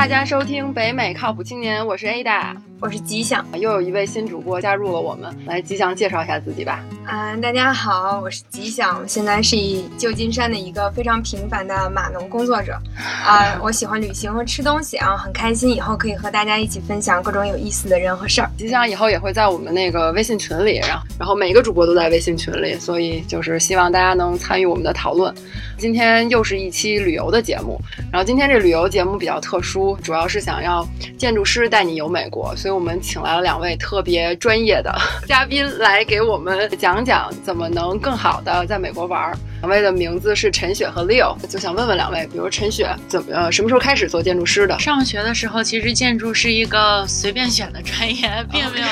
[0.00, 6.82] 大家收听北美靠谱青年，我是 Ada，我是吉祥，又有一位新主播加入了我们，来吉祥介绍一下自己吧。
[7.10, 12.78] 啊，大家好，我是吉祥，现在是以旧金山的一个非常平凡的码农工作者。
[13.26, 18.48] 啊， 我喜欢旅行和吃东西，然后很开心以后可以和大家一起分享各种有意思的人和事儿。
[18.56, 25.34] 吉祥以后也会在我们那个微信群里，然后然后每个主播都在微信群里，所以就是希望大家能参与我们的讨论。
[25.78, 27.80] 今天又是一期旅游的节目，
[28.12, 30.86] 然后今天这旅游节目比较特殊，主要是想要
[31.18, 34.94] 建筑师带你游美国，所以我们请来了两位特别专业的
[35.26, 39.36] 嘉宾来给我们讲讲讲怎么能更好的在美国玩儿。
[39.60, 44.78] 两位的名字是陈雪和 Leo，就想问问两位，比如陈雪怎么呃什么时候开始做建筑师的？
[44.78, 48.86] 上学的时候，其实建筑是一个随便选的专业， 并没有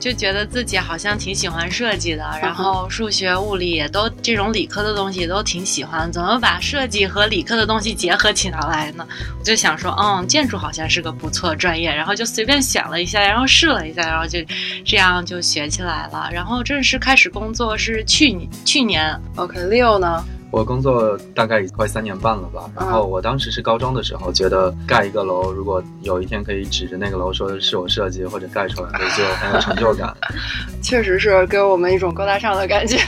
[0.00, 9.06] 就就觉得自己好像挺喜欢设计的，然后数学、物理也都这种理科的东西都挺喜欢，怎么把设计和理科的东西结合起来呢？
[9.38, 14.40] 我就想说，嗯，建筑好像是个不错专业，然后就随便选了一下，然后试了一下，然后就
[14.84, 16.28] 这样就学起来了。
[16.32, 19.16] 然后正式开始工作是去年，去年。
[19.36, 19.91] OK，Leo。
[19.98, 20.24] 呢？
[20.50, 22.70] 我工作大概快三年半了吧。
[22.76, 30.14] 然后我当时是高中的时候，觉得盖一个楼，如果有一天可以指着那个楼说是我设计或者盖出来的，就很有成就感。
[30.82, 32.98] 确实是给我们一种高大上的感觉。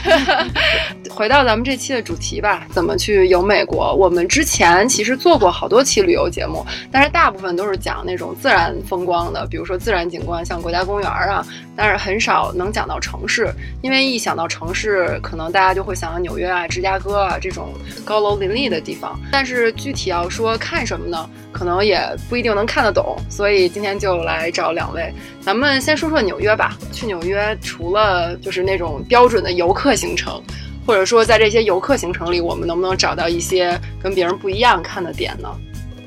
[1.09, 3.93] 回到咱们这期的主题吧，怎么去游美国？
[3.95, 11.45] 我们之前其实做过好多期旅游节目，但是大部分都是讲那种自然风光的，比如说自然景观，像国家公园啊。
[11.77, 17.73] 但是很少能讲到城市，因为一想到城市，可能大家就会想到纽约啊、芝加哥啊这种
[18.05, 19.19] 高楼林立的地方。
[19.29, 23.17] 但是具体要说看什么呢，可能也不一定能看得懂。
[23.29, 26.77] 所以今天就来找两位，咱们先说说纽约吧。
[26.93, 30.41] 去纽约除了就是那种标准的游客行程，
[30.85, 35.49] 或者说在这些游客行程里，我们能不能找到一些跟别人不一样看的点呢？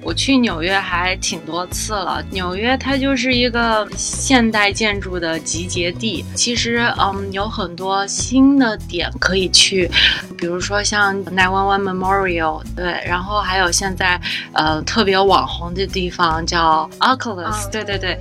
[0.03, 2.25] 我去纽约还挺多次了。
[2.31, 6.25] 纽约它就是一个现代建筑的集结地。
[6.35, 9.91] 其实，嗯，有很多新的点可以去，
[10.39, 14.21] 比如说像 Nine One One Memorial，对，然后还有现在
[14.53, 18.19] 呃特别网红的地方叫 Oculus，对对对，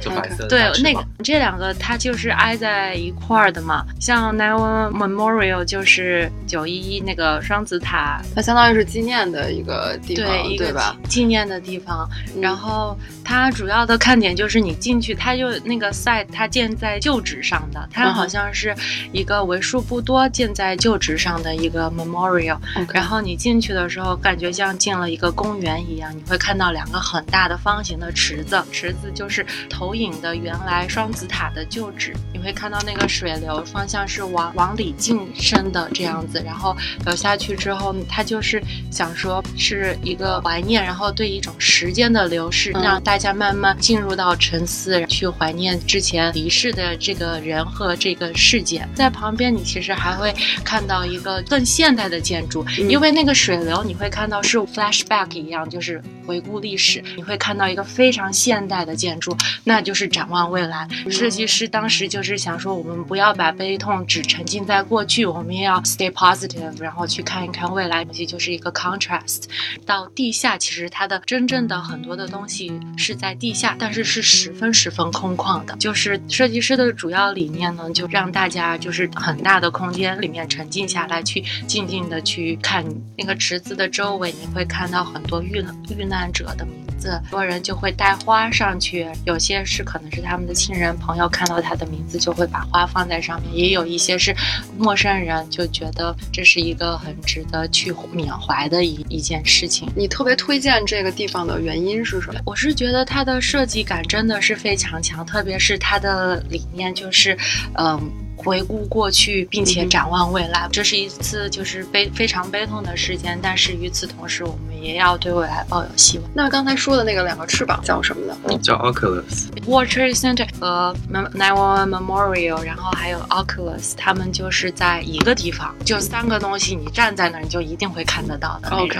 [0.49, 3.85] 对那个这两个它就是挨在一块儿的嘛。
[3.99, 10.25] 像 Nine One One Memorial 就是九一一那个双子塔，它相当于是纪念的一个地方，
[10.57, 10.95] 对吧？
[11.07, 11.61] 纪念的。
[11.67, 18.73] 地方，然后它主要的看点就是你进去，它就那个 site 它建在旧址上的，它好像是
[19.11, 22.57] 一个为数不多建在旧址上的一个 memorial。
[22.93, 32.13] 然后你进去的时候，感觉像进了一个公园一样，你会看到两个很大的方形的池子，池子就是投影的原来双子塔的旧址。
[32.31, 36.73] 你会看到那个水流方向是往往里进深的这样子，然后
[37.05, 41.53] 流下去之后，它就是想说是一个怀念，然后对一种。
[41.59, 48.87] 时间的流逝，让大家慢慢进入到沉思，去怀念之前离世的这个人和这个事件。
[48.93, 50.31] 在旁边，你其实还会
[50.63, 57.03] 看到一个更现代的建筑，因为那个水流，你会看到是 flashback 一样，就是回顾历史。
[57.15, 60.87] 你会看到一个非常现代的建筑，那就是展望未来。
[61.09, 68.05] 设计师当时就是想说，我们不要把悲痛只沉浸在过去，我们也要 stay positive，然后去看一看未来。
[68.05, 69.43] 东西就是一个 contrast。
[69.85, 71.46] 到地下，其实它的真。
[71.47, 75.73] 真正的很多的东西是在地下，但是是十分十分空旷的。
[75.77, 82.83] 就是设计师的主要理念呢，就让大家就是很大的空间里面沉浸下来，去静静的去看
[83.17, 85.63] 那个池子的周围，你会看到很多遇
[85.97, 94.35] 遇难者的名字，很多人就会带花上去，有些是可能是他们的亲人朋友看到他的名字就会把花放在上面，也有一些是
[94.77, 99.89] 陌生人就觉得这是一个很值得去缅怀的一一件事情。
[99.95, 101.36] 你特别推荐这个地方。
[101.45, 102.39] 的原因是什么？
[102.45, 107.37] 我是觉得它的设计感真的是非常强，特别是它的理念就是，
[107.77, 108.26] 嗯。
[108.37, 113.37] 回顾过去，并且展望未来，这是一次就是悲非常悲痛的事件。
[113.41, 116.29] 但是与此同时，我们也要对未来抱有希望。
[116.33, 118.57] 那刚才说的那个两个翅膀叫什么呢？
[118.61, 119.47] 叫 Oculus。
[119.65, 128.69] World Trade Center 和 Nine One One Memorial，然后还有 Oculus，他们就是在一个地方，就三个东西，你站在那儿你就一定会看得到的。
[128.69, 128.99] OK，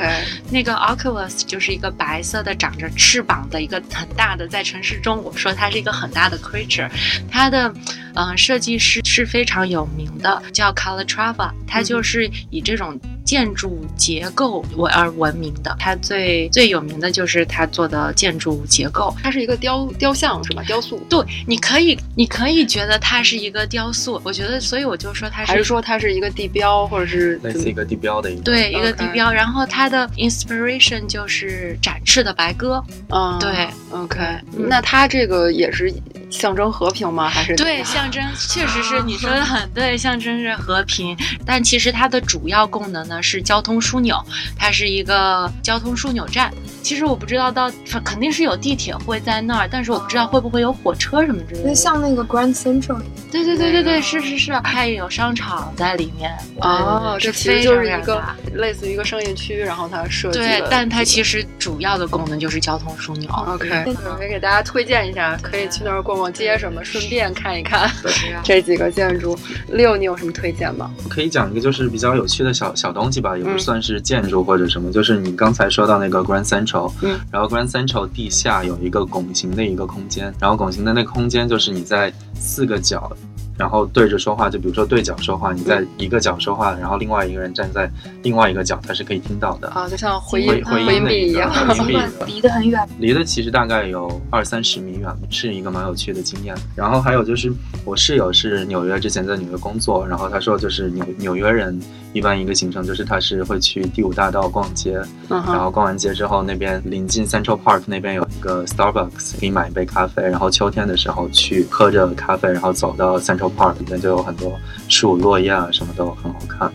[0.49, 6.89] 那个 Oculus 就是一个白色的长着翅膀的一个很大的，在城市中我说它是一个很大的 creature，
[7.31, 7.71] 它的。
[8.19, 15.75] 嗯，设计师是非常有名的，叫 Calatrava，它就是以这种建筑结构为而闻名的。
[15.77, 19.13] 它最最有名的就是它做的建筑结构。
[19.21, 20.63] 它是一个雕雕像是吧？
[20.65, 20.97] 雕塑。
[21.09, 24.21] 对，你可以你可以觉得它是一个雕塑。
[24.23, 29.29] 我觉得，所以我就说它是，还是说它是一个地标，或者是类似一个地标的一个对一个地标。
[29.29, 32.81] 然后它的 inspiration 就是展翅的白鸽。
[33.09, 34.19] 嗯，对，OK，
[34.55, 35.93] 嗯那它这个也是
[36.29, 37.27] 象征和平吗？
[37.27, 41.15] 还是对，象征确实是你说的很对，象征着和平。
[41.45, 44.15] 但其实它的主要功能呢是交通枢纽，
[44.57, 46.51] 它是一个交通枢纽站。
[46.83, 47.69] 其实我不知道到
[48.03, 51.75] 肯定是有地铁会在那儿，但是我不知道会不会有火车什么之类那的。
[51.75, 53.01] 像那个 Grand Central。
[53.29, 56.31] 对对对对对，是是是，它也有商场在里面。
[56.61, 58.23] 哦，这其实就是一个
[58.53, 63.29] 类似于一个商业区，然后它设计的，对但它其实实主要的功能就是交通枢纽。
[63.29, 67.91] OK，嗯我也给大家推荐一下，可以去那儿逛逛街什么，顺便看一看
[68.45, 69.37] 这几个建筑。
[69.67, 70.89] 六，你有什么推荐吗？
[71.09, 83.11] 可以讲一个就是比较有趣的小小东西吧，也不嗯算是建筑或者什么，就是你刚才说到那个 Grand Central，嗯，然后 Grand Central 地下有一个拱形的一个空间，然后拱形的那个空间就是你在四个角。
[83.57, 87.89] 然后对着说话，就比如说对角说话，你在一个角说话，然后另外一个人站在
[88.23, 89.67] 另外一个角，他是可以听到的。
[89.69, 91.51] 啊，就像回音回音一个壁一样。
[91.51, 96.55] 回音壁尽管离得很远，离得其实大概有二三十米远，是一个蛮有趣的经验。
[96.75, 97.51] 然后还有就是，
[97.83, 101.79] 我室友是纽约，之前在纽约工作，然后他说就是纽纽约人
[102.13, 104.99] 一般一个行程就是他是会去第五大道逛街，
[105.29, 114.59] 嗯，然后逛完街之后，那边临近 Central Park 那边有一个 Starbucks，可以买一杯咖啡，然后秋天的时候去喝着咖啡，然后走到 Central Park 里面就有很多
[114.89, 116.71] 树、落叶啊，什么都很好看。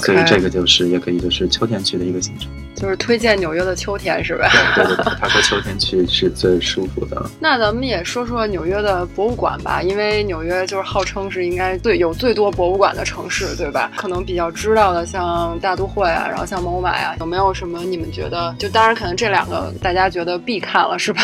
[0.00, 2.50] 所以这个就是也可以就是秋天去的一个行程。
[2.82, 4.50] 就是推荐纽约的秋天是吧？
[4.74, 7.24] 对对对，他说秋天去是最舒服的。
[7.38, 13.88] 那咱们也说说纽约的博物馆吧，因为纽约就是号称是应该最有最多博物馆的城市，对吧？
[13.96, 18.52] 可能比较知道的像大都会啊，然后像某马呀，有没有什么你们觉得？
[18.58, 21.22] 就当然可能这两个大家觉得必看了是吧？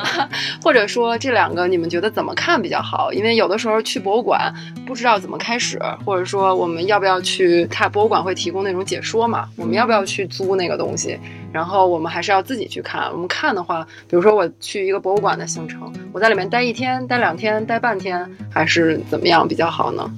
[0.64, 3.12] 或者说这两个你们觉得怎么看比较好？
[3.12, 4.50] 因为有的时候去博物馆
[4.86, 7.66] 不知道怎么开始，或者说我们要不要去？
[7.70, 9.46] 它博物馆会提供那种解说嘛？
[9.56, 11.18] 我们要不要去租那个东西？
[11.52, 13.12] 然后我们还是要自己去看。
[13.12, 20.10] 我们看的话，比如说我去一个博物馆的行程，我在里面待一天、待两天、待半天，还是怎么样比较好呢？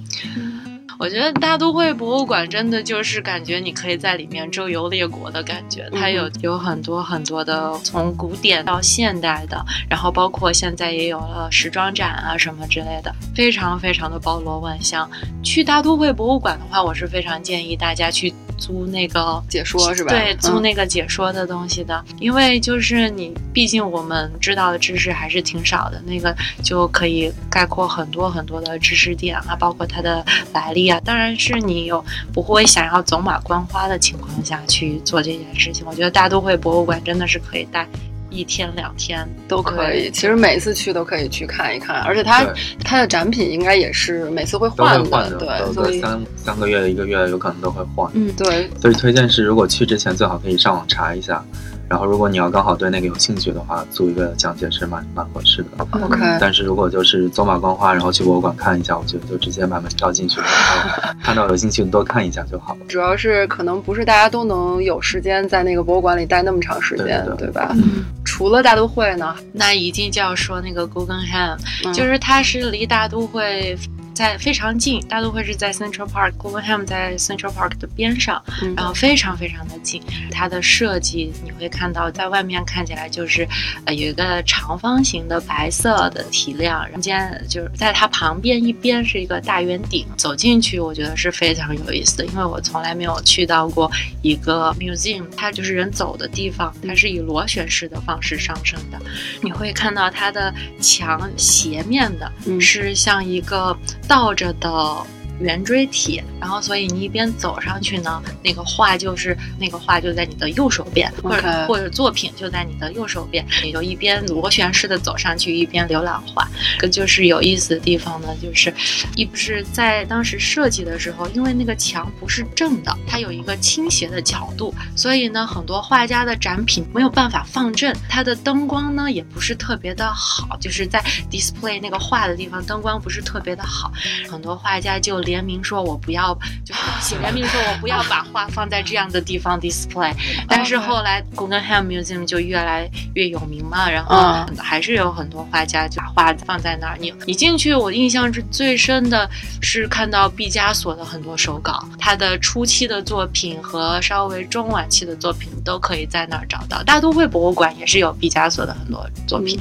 [0.99, 15.11] 我觉得大都会博物馆真的就是感觉你可以在里面周游列国的感觉，它有有很多很多的从古典到现代的，然后包括现在也有了时装展啊什么之类的，非常非常的包罗万象。
[15.43, 20.11] 去大都会博物馆的话，我是非常建议大家去租那个解说是吧？
[20.11, 31.01] 对，租嗯那个解说的东西的，因为就是你，毕竟我们知道的知识还是挺少的，那个就可以概括很多很多的知识点啊，包括它的来历啊。
[31.03, 35.85] 当然是你有不会想要走马观花的情况下去做这件事情。
[35.87, 37.89] 我觉得大都会博物馆真的是可以待
[38.31, 40.11] 一天两天都可以。
[40.11, 42.47] 其实每次去都可以去看一看，而且它
[42.85, 48.11] 它的展品应该也是每次会换的，对，所以三三个月一个月有可能都会换。
[48.15, 51.45] 嗯，对所以推荐是，如果去之前最好可以上网查一下，
[51.91, 55.85] 然后如果你要刚好对那个有兴趣的话，租一个讲解是蛮蛮合适的。
[55.91, 56.17] OK。
[56.41, 60.49] 但是如果就是走马观花，然后去博物馆看一下，我觉得就直接买门票进去，然
[61.03, 62.81] 后看到有兴趣多看一下就好了。
[62.87, 67.71] 主要是可能不是大家都能有时间在那个博物馆里待那么长时间，对对对吧？
[67.75, 73.77] 嗯，除了大都会呢，那一定就要说那个 Guggenheim，、嗯就是它是离大都会。
[74.15, 80.03] 在非常近，大都会是在 Central Park，Guggenheim 在 Central Park 的边上，嗯然后非常非常的近。
[80.31, 83.47] 它的设计你会看到，在外面看起来就是
[83.85, 90.07] 呃有一个长方形的白色的体量，中间就是在它旁边一边是一个大圆顶。
[90.17, 93.91] 走进去，我觉得是非常有意思的，因为我从来没有去到过
[94.23, 98.99] 一个 museum，它就是人走的地方，它是以螺旋式的方式上升的。
[99.43, 103.77] 你会看到它的墙斜面的嗯是像一个
[104.11, 105.07] 倒着的
[105.41, 116.49] 圆锥体，然后所以你一边走上去呢，那个画就是那个画就在你的右手边，或者或者作品就在你的右手边，你就一边螺旋式的走上去，一边浏览画。
[116.79, 118.73] 这就是有意思的地方呢，就是
[119.17, 133.91] 一不是在当时设计的时候，因为那个墙不是正的，它有一个倾斜的角度，所以呢，很多画家的展品没有办法放正，它的灯光呢也不是特别的好，就是在 display 那个画的地方灯光不是特别的好，
[134.31, 140.13] 很多画家就联名说我不要，就是写联名说我不要把画放在这样的地方 display。
[140.49, 146.97] 但是后来 Guggenheim Museum 就越来越有名嘛，然后嗯还是有很多画家就把画放在那儿。
[146.99, 149.31] 你你进去，我印象是最深的
[149.63, 156.83] 是看到毕加索的很多手稿，他的初期的作品和稍微中晚期的作品都可以在那儿找到。
[156.83, 159.57] 大都会博物馆也是有毕加索的很多作品。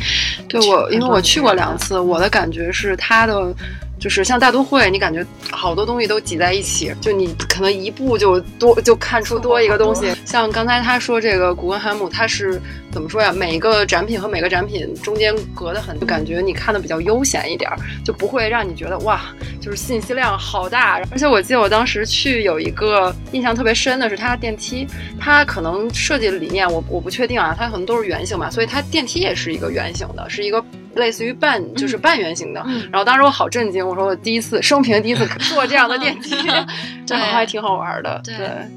[0.47, 3.53] 对我，因为我去过两次，我的感觉是他的。
[3.99, 10.09] 就是像大都会，你感觉好多东西都挤在一起，就你可能一步就多就看出多一个东西。
[10.25, 13.33] 像刚才他说这个古根海姆，它是怎么说呀？
[13.33, 17.69] 每一个展品和每个展品中间隔得很，就感觉你看的比较悠闲一点，
[18.05, 19.21] 就不会让你觉得哇，
[19.59, 21.01] 就是信息量好大。
[21.11, 24.87] 而且我记得我当时去有一个印象特别深的是它的电梯，
[25.19, 30.63] 它可能设计的理念我我不确定啊，它可能都是圆形嘛，所以它电梯也是一个圆形的，是一个。
[30.99, 36.35] 类似于半就是半圆形的，嗯、然后当时我好震惊，我说我第一次生平第一次 坐这样的电梯，
[37.07, 38.21] 对，还挺好玩的。
[38.23, 38.35] 对，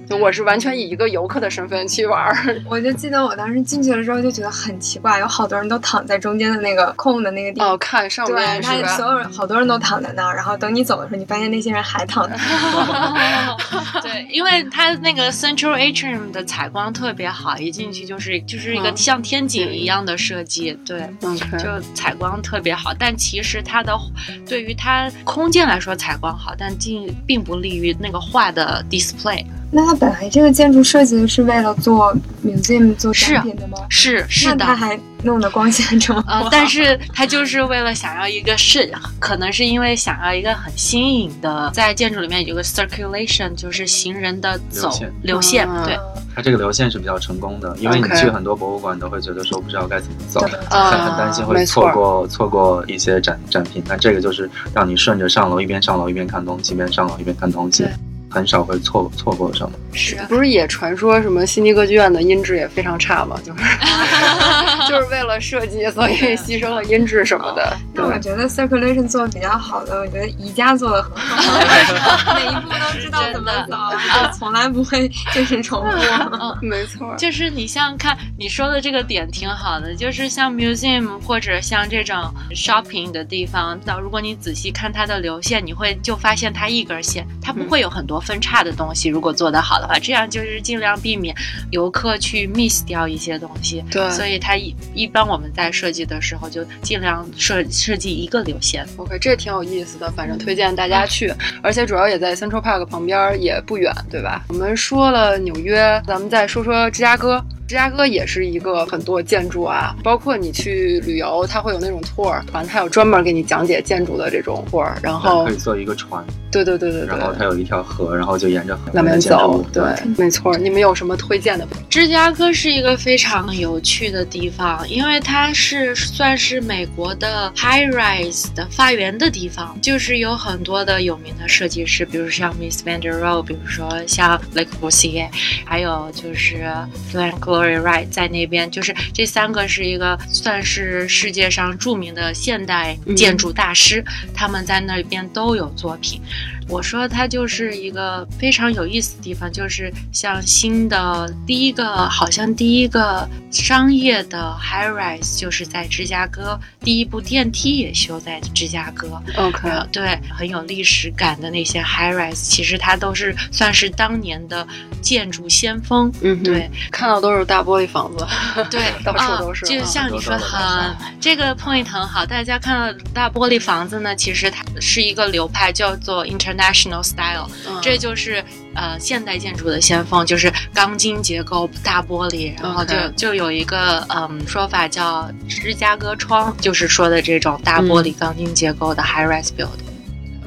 [0.09, 2.35] 就我是完全以一个游客的身份去玩。
[2.69, 14.00] 我就记得我当时进去的时候就觉得很奇怪，有好多人都躺在中间的那个空的那个地方，哦，看上面对，他所有人好多人都躺在那儿，然后等你走的时候，你发现那些人还躺在那儿。
[14.00, 22.92] 对，因为它那个 Central Atrium 的采光特别好，一进去就是就是一个像天井一样的设计，对，嗯，就采采光特别好。
[22.92, 23.99] 但其实它的
[24.47, 29.45] 对于它空间来说采光好，但并并不利于那个画的 display。
[29.75, 32.14] 那它本来这个建筑设计是为了做
[32.45, 33.79] museum 做展品的吗？
[33.88, 45.99] 是是的，那它还弄得光线这么呃，但是它就是为了想要一个是，可能是因为想要一个很新颖的，在建筑里面有个 circulation，就是行人的走流线，流线嗯对。
[46.35, 53.83] 它这个流线是比较成功的，因为你去很多博物馆都会觉得说不知道该怎么走，很很担心会错错过错过一些展展品。
[53.88, 57.93] 但这个就是让你顺着上楼，一边上楼一边看东西，一边上楼一边看东西对，
[58.33, 59.73] 很少会错错过什么。
[59.95, 63.37] 是不是也传说什么悉尼歌剧院的音质也非常差嘛？
[63.45, 63.59] 就是
[64.89, 67.77] 就是为了设计，所以牺牲了音质什么的。
[67.95, 73.77] 但我觉得 circulation 做的比较好的，我觉得宜家做的很好， 每一步都知道怎么走，
[74.15, 75.99] 就从来不会就是重复。
[76.41, 82.17] 嗯，没错，就是你像看你说的这个点挺好的，就是像 museum 或者像这种
[82.55, 89.09] shopping 的地方，到如果你仔细看它的流线，你会就发现它一根线，它不会有很多分叉的东西。
[89.09, 91.35] 如果做得好的话，这样就是尽量避免
[91.71, 93.85] 游客去 miss 掉一些东西。
[93.91, 98.87] 对所以它一一般我们在设计的时候就尽量设设计一个流线。
[98.97, 104.43] OK，这挺有意思的，反正推荐大家去， 而且主要也在 Central Park 旁边，也不远，对吧？
[104.49, 107.45] 我们说了纽约，咱们再说说芝加哥。
[107.69, 120.57] 芝加哥也是一个很多建筑啊，包括你去旅游，它会有那种 tour 团，它有专门给你讲解建筑的这种 tour，然后可以坐一个船，对对对对对然，后它有一条河，然后就沿着河那边建筑物，走对，没错。
[120.59, 121.66] 你们有什么推荐的？
[121.88, 135.28] 芝加哥是一个非常有趣的地方，因为它是算是美国的 high rise 的发源的地方，就是有很多的有名的设计师，比如像 Miss Van der Rohe，比如说像 Le Corbusier，
[135.64, 136.66] 还有就是
[137.11, 144.02] Frank Lloyd Wright 在那边，就是这三个是一个算是世界上著名的现代建筑大师，
[144.35, 146.21] 他们在那边都有作品。
[146.68, 159.21] 我说它就是一个非常有意思的地方，就是像新的第一个，好像第一个商业的 high rise 就是在芝加哥，第一部电梯也修在芝加哥。
[159.37, 164.66] OK，呃，对，很有历史感的那些 high rise，其实它都是算是当年的
[165.02, 166.11] 建筑先锋。
[166.23, 168.27] 嗯对，看到都是大玻璃房子，
[168.71, 169.69] 对，到处都是啊。
[169.69, 172.25] 就啊像你说的很多都是很，这个 point 很好。
[172.25, 178.45] 大家看到大玻璃房子呢，其实它是一个流派，叫做 International Style，、嗯这就是
[178.75, 189.92] 呃现代建筑的先锋，就是钢筋结构、大玻璃，然后就就有一个嗯说法叫芝加哥窗，就是说的这种大玻璃钢筋结构的 high rise building。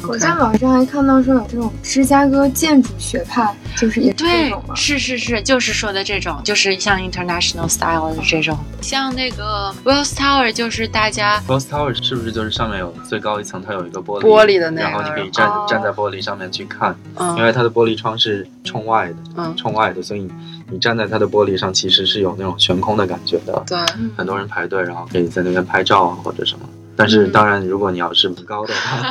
[0.08, 4.76] 我在网上还看到说有这种芝加哥建筑学派，就是也对种吗，？
[4.76, 20.30] 是是是，就是说的这种，就是像 international style 的这种，像那个 Wells Tower，就是大家 Wells Tower 是不是就是上面有最高一层，它有一个玻璃玻璃的那个然后你可以站、哦站在玻璃上面去看，嗯因为它的玻璃窗是冲外的，嗯，冲外的，所以
[20.70, 23.64] 你站在它的玻璃上，其实是有那种悬空的感觉的。
[23.68, 23.78] 对，
[24.16, 26.66] 很多人排队，然后可以在那边拍照啊或者什么。
[26.96, 29.02] 但是嗯当然，如果你要是不高的话，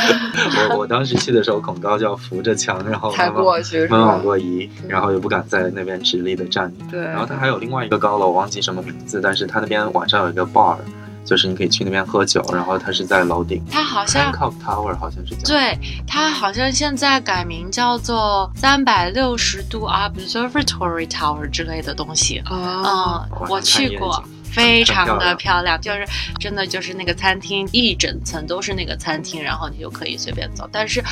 [0.70, 4.22] 我我当时去的时候恐高，就要扶着墙，然后才慢慢过去是慢慢往吧？
[4.22, 6.72] 过移，然后又不敢在那边直立的站。
[6.90, 10.76] 对，然后它还有另外一个高楼，我忘记什么名字，但是它那边晚上有一个 bar，
[11.24, 15.54] 就是你可以去那边喝酒，然后它是在楼顶它好像，Hancock Tower 好像是叫。
[15.54, 22.42] 对，它好像现在改名叫做三百六十度 Observatory Tower 之类的东西。
[22.50, 24.22] 哦，嗯，我去过
[24.54, 26.06] 非常的漂亮，就是
[26.38, 31.02] 真的就是那个餐厅一整层都是那个餐厅，然后你就可以随便走，但是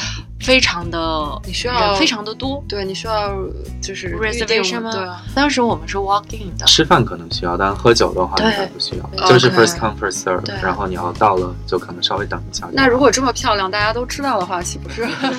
[0.40, 2.62] 非常的你需要非常的多。
[2.68, 3.34] 对你需要
[3.80, 4.90] 就是 reservation 吗？
[4.92, 12.68] 对啊，当时我们是 walk in 的，吃饭可能需要，但喝酒的话对应该不需要，就是 first come first serve，对然后你要到了就可能稍微等一下。
[12.72, 15.34] 那如果这么漂亮，大家都知道的话，岂不是 很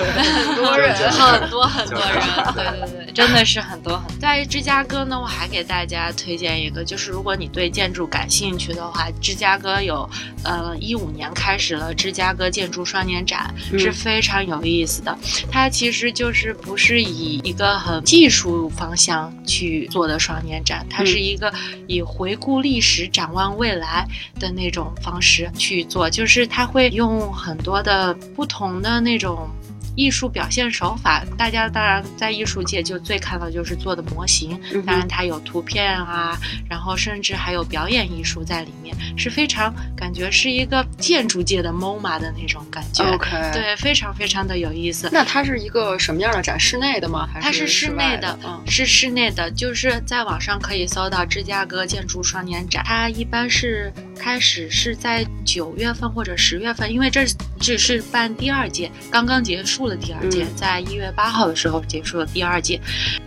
[0.55, 0.93] 多人？
[1.13, 2.21] 很多很多人，
[2.53, 4.17] 对对对， 真的是很多很多。
[4.19, 10.09] 在芝加哥呢，我还给大家推荐一个，就是如果你对建筑感兴趣的话，芝加哥有
[10.43, 15.17] 呃一五年开始了芝加哥建筑双年展，嗯是非常有意思的。
[15.51, 21.53] 它其实就是不是以一个很技术方向去做的双年展，它是一个
[21.87, 24.07] 以回顾历史、展望未来
[24.39, 29.47] 的那种方式去做，就是它会用很多的不同的那种。
[29.95, 36.37] 艺术表现手法，大家当然在艺术界就最看到就是做的模型，嗯当然它有图片啊，
[36.69, 43.03] 然后甚至还有表演艺术在里面，是非常感觉是一个建筑界的 MoMA 的那种感觉。
[43.03, 45.09] OK，，对，非常非常的有意思。
[45.11, 46.59] 那它是一个什么样的展？
[46.59, 47.27] 室内的吗？
[47.31, 52.83] 还它是室内的嗯，是室内的，就是在网上可以搜到芝加哥建筑双年展。
[52.85, 57.25] 它一般是开始是在九月份或者十月份，因为这
[57.59, 62.79] 只是办第二届，刚刚结束了第二届，嗯在一月八号的时候结束了第二届。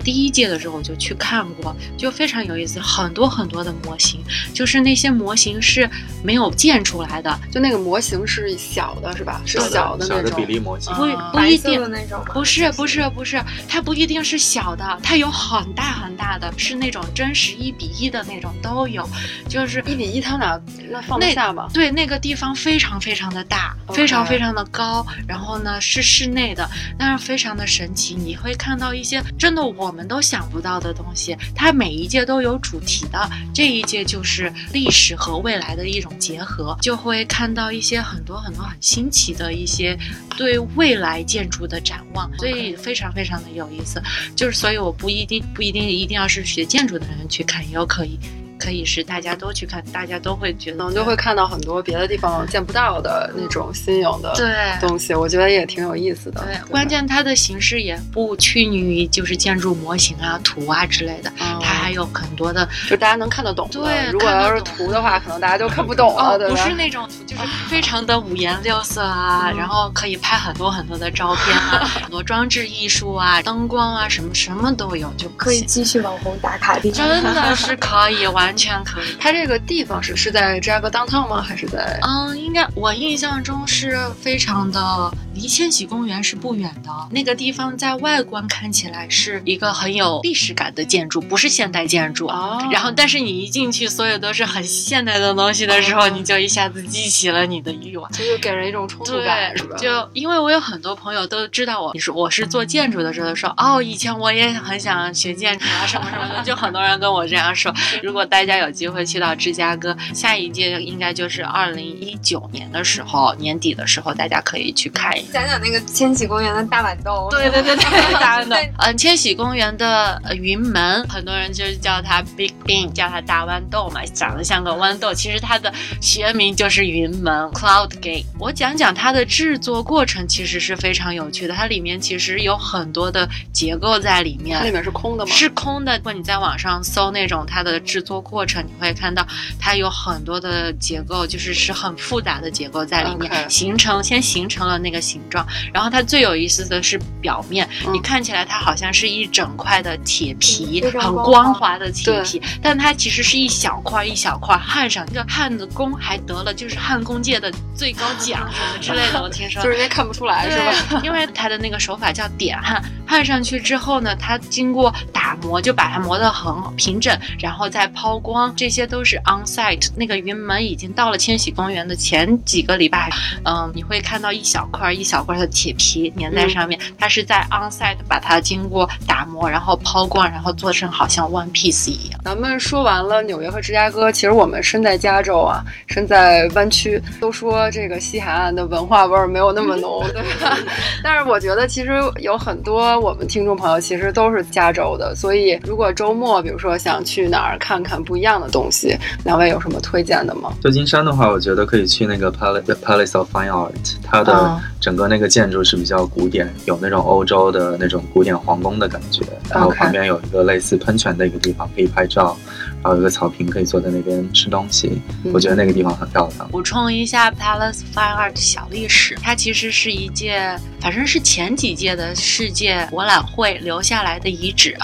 [0.04, 4.22] 第一届的时候我就去看过，就非常有意思，很多很多的模型，
[4.54, 5.88] 就是那些模型是
[6.22, 9.42] 没有建出来的，就那个模型是小的，是吧？
[9.44, 11.88] 是小的那种小的比例模型，不啊不一定的。
[11.88, 12.22] 那种？
[12.32, 19.08] 不是不是不是，它不一定是小的，它有很大很大的，是那种真实一比一的那种都有，
[19.48, 21.68] 就是一比一，它哪那放得那下吧？
[21.72, 26.68] 对那个地方非常非常的大非常非常的高，然后呢是室内的，
[26.98, 31.36] 但是非常的神奇，你会看到一些真的我们都想不到的东西。
[31.54, 39.96] 它每一届都有主题的，这一届就是历史和未来的一种结合，就会看到一些很多很多很新奇的一些
[40.36, 44.02] 对未来建筑的展望，所以非常非常的有意思。
[44.34, 48.18] 就是所以我不一定不一定一定要是学建筑的人去看，也有可以。
[48.58, 54.48] 可以是大家都去看，大家都会觉得可能就会看到很多别的地方见不到的那种新颖的对
[54.80, 56.42] 东西，我觉得也挺有意思的。
[56.42, 63.80] 对，吧关键它的形式也不拘泥于就是建筑模型啊、图啊之类的，嗯它还有很多的就大家能看得懂的。
[63.80, 66.48] 对如果要是图的话，可能大家就看不懂了，哦，对？
[66.48, 76.90] 不是那种图，就是非常的五颜六色啊，嗯 然后可以拍很多很多的照片啊，很多装置艺术啊、灯光啊，什么什么都有，就可以继续网红打卡地。
[76.90, 79.16] 真的是可以，完全可以。
[79.18, 81.42] 它这个地方是是在芝加哥 downtown 吗？
[81.42, 81.98] 还是在？
[82.02, 86.90] 嗯，应该我印象中是非常的离千禧公园是不远的。
[87.10, 92.26] 那个地方在外观看起来是一个很有历史感的建筑，不是现代建筑。
[92.26, 98.10] 哦然后，但是你一进去，所有都是很现代的东西的时候，哦你就一下子激起了你的欲望。
[98.12, 99.76] 就是给人一种冲突感，是吧？
[99.76, 107.72] 就因为我有很多朋友都知道我，你说我是做建筑的时候说，哦，以前我也很想学建筑啊，什么什么的，就很多人跟我这样说。
[108.02, 115.25] 如果大家有机会去到芝加哥，下一届应该就是二零一九年的时候，年底的时候，大家可以去看一下。
[115.32, 117.28] 讲讲那个千禧公园的大豌豆。
[117.30, 118.56] 对对对对，大豌豆。
[118.78, 125.12] 嗯，千禧公园的呃云门，很多人就是叫它 Big Bean，叫它大豌豆嘛，长得像个豌豆。
[125.12, 128.24] 其实它的学名就是云门 Cloud Gate。
[128.38, 131.54] 我讲讲它的制作过程，其实是非常有趣的。
[131.54, 134.70] 它里面其实有很多的结构在里面它里。
[134.70, 135.32] 面是空的吗？
[135.34, 135.96] 是空的。
[135.96, 139.26] 如果你在网上搜那种它的制作过程，你会看到
[139.58, 145.46] 它有很多的结构，就是是很复杂的结构在里面形成先形成了那个形状。
[145.72, 155.06] 然后它最有意思的是表面，嗯你看起来它好像是一整块的铁皮，很光滑的铁皮，但它其实是一小块一小块焊上。
[155.06, 159.62] 这个焊的工还得了就是焊工界的最高奖什 么之类的，我听说。
[159.62, 160.58] 就是人家看不出来，是
[160.94, 161.00] 吧？
[161.02, 169.88] 因为它的那个手法叫点焊，焊上去之后呢，它经过打磨，就把它磨得很平整，然后再抛光，这些都是 on site。
[169.96, 173.10] 那个云门已经到了千禧公园的前几个礼拜，
[173.44, 182.20] 嗯，你会看到一小块一小块的铁皮粘在上面，它是在 on site 把它经过打磨，然后抛光，然后做成好像 one piece 一样。
[182.24, 190.56] 咱们说完了纽约和芝加哥，其实我们身在加州啊，身在湾区，都说这个西海岸的文化味儿没有那么浓，对吧？
[191.02, 200.52] 但是我觉得其实有很多多我们听众朋友其实都是加州的，所以如果周末比如说想去哪儿看看不一样的东西，两位有什么推荐的吗？
[200.62, 209.20] 旧金山的话，我觉得可以去那个 Palace Palace of Fine Art，它的哦整个那个建筑是比较古典，有那种欧洲的那种古典皇宫的感觉。
[209.50, 212.38] 然后旁边有一个类似喷泉的一个地方可以拍照，
[212.84, 215.02] 然后有个草坪可以坐在那边吃东西。
[215.24, 216.48] 嗯我觉得那个地方很漂亮。
[216.50, 224.76] 补充一下 Palace Fine Art 小历史，它其实是一届，反正是前几届的世界博览会留下来的遗址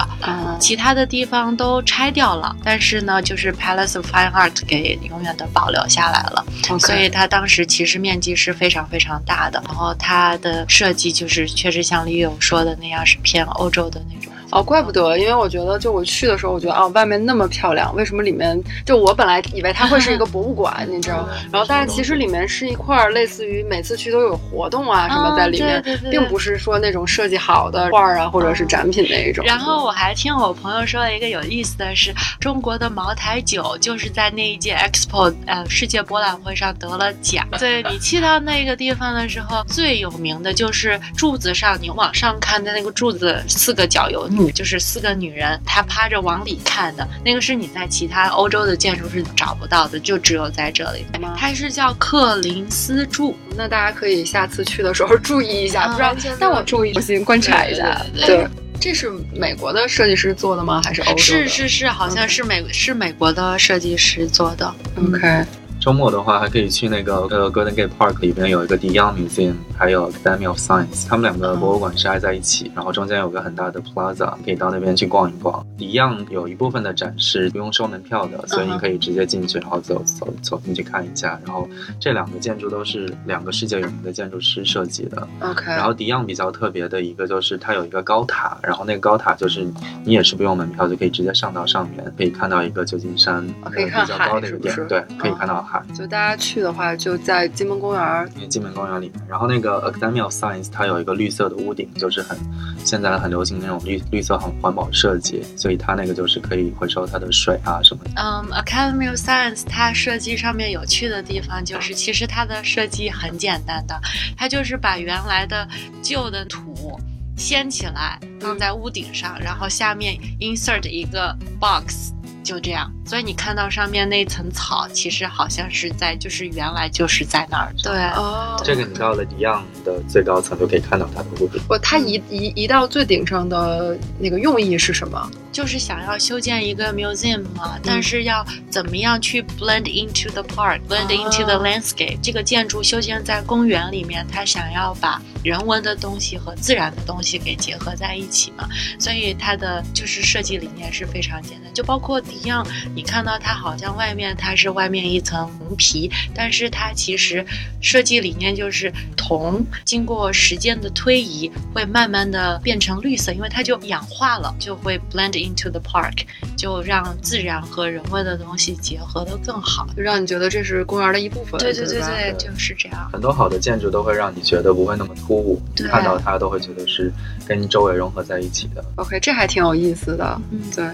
[0.58, 6.44] 其他的地方都拆掉了，但是呢，就是 Palace of Fine Art 给永远的保留下来了。
[6.80, 14.31] 所以它当时其实面积是非常非常大的，然后它的设计就是确实像李勇说的那样，是偏欧洲的那种。
[14.52, 29.44] 哦，怪不得，因为我觉得，就我去的时候，我觉得哦，外面那么漂亮，为什么里面就我本来以为它会是一个博物馆，你知道， 然后但是其实里面是一块儿类似于每次去都有活动啊什么在里面，嗯对对对并不是说那种设计好的画儿啊或者是展品那一种。
[29.46, 37.46] 然后我还听我朋友说了一个有意思的是，中国的茅台酒就是在那一届 Expo 呃世界博览会上得了奖。
[37.58, 51.04] 对你去到那个地方的时候，最有名的就是柱子上，你往上看的那个柱子四个角有女，就是四个女人，她趴着往里看的那个是你在其他欧洲的建筑是找不到的，就只有在这里。
[51.36, 58.04] 它是叫克林斯柱，那大家可以下次去的时候注意一下，嗯不知道但我注意我先观察一下。
[58.14, 58.48] 对对对
[58.80, 60.80] 这是美国的设计师做的吗？
[60.82, 61.18] 还是欧洲？
[61.18, 64.74] 是是是，好像是美是美国的设计师做的。
[64.96, 65.44] OK，
[65.82, 75.66] 周末的话，还可以去那个呃 Golden Gate Park 里边有一个 De Young Museum，还有 Academy of Science，他们两个博物馆是挨在一起，然后中间有个很大的 plaza，可以到那边去逛一逛。
[75.76, 81.36] De Young 有一部分的展示不用收门票的，所以你可以直接进去，然后走走走进去看一下。
[81.44, 81.68] 然后
[81.98, 85.26] 这两个建筑都是两个世界有名的建筑师设计的。
[85.40, 89.66] OK，然后 De Young 比较特别的一个就是它有一个高塔，然后那个高塔就是
[90.04, 95.82] 你也是不用门票就可以直接上到上面，可以看到一个旧金山哦可以看呃比较高的一个点对，可以哦看到海。
[95.94, 98.28] 就大家去的话，就在金门公园儿。
[98.36, 102.36] 因为金门公园里面，然后那个 Academy of Science 它有一个绿色的屋顶，就是很
[102.84, 108.10] 现在很流行那种绿绿色很环保设计，所以它那个就是可以回收它的水啊什么的。
[108.16, 113.98] 嗯，Academy of Science 它设计上面有趣的地方就是，其实它的设计很简单的，
[114.36, 115.66] 它就是把原来的
[116.02, 117.00] 旧的土
[117.36, 122.12] 掀起来放在屋顶上，然后下面 insert 一个 box。
[122.42, 127.72] 就这样，所以你看到上面那层草，其实好像是在，就是原来就是在那儿。
[127.82, 131.60] 对，哦这个你到了 De Young 的最高层就可以看到它的屋顶。
[131.68, 135.30] 不，它移移移到最顶上的那个用意是什么？
[135.52, 142.18] 就是想要修建一个 museum 嘛，但是要怎么样去 blend into the park，blend into the landscape。
[142.22, 148.66] 这个建筑修建在公园里面，它想要把人文的东西和自然的东西给结合在一起嘛，
[148.98, 157.44] 所以它的就是设计理念是非常简单，就包括迪样，你看到它好像外面它是外面一层红皮，但是它其实
[157.80, 166.24] 设计理念就是铜经过时间的推移会慢慢的变成绿色，因为它就氧化了，就会 blend into the park，
[166.56, 169.86] 就让自然和人文的东西结合的更好。
[169.94, 171.58] 就让你觉得这是公园的一部分。
[171.60, 173.10] 对对对对，就是这样。
[173.12, 177.12] 很多好的建筑都会让你觉得不会那么突兀，看到它都会觉得是
[177.46, 178.84] 跟周围融合在一起的。
[178.96, 180.40] OK，这还挺有意思的。
[180.50, 180.86] 嗯对，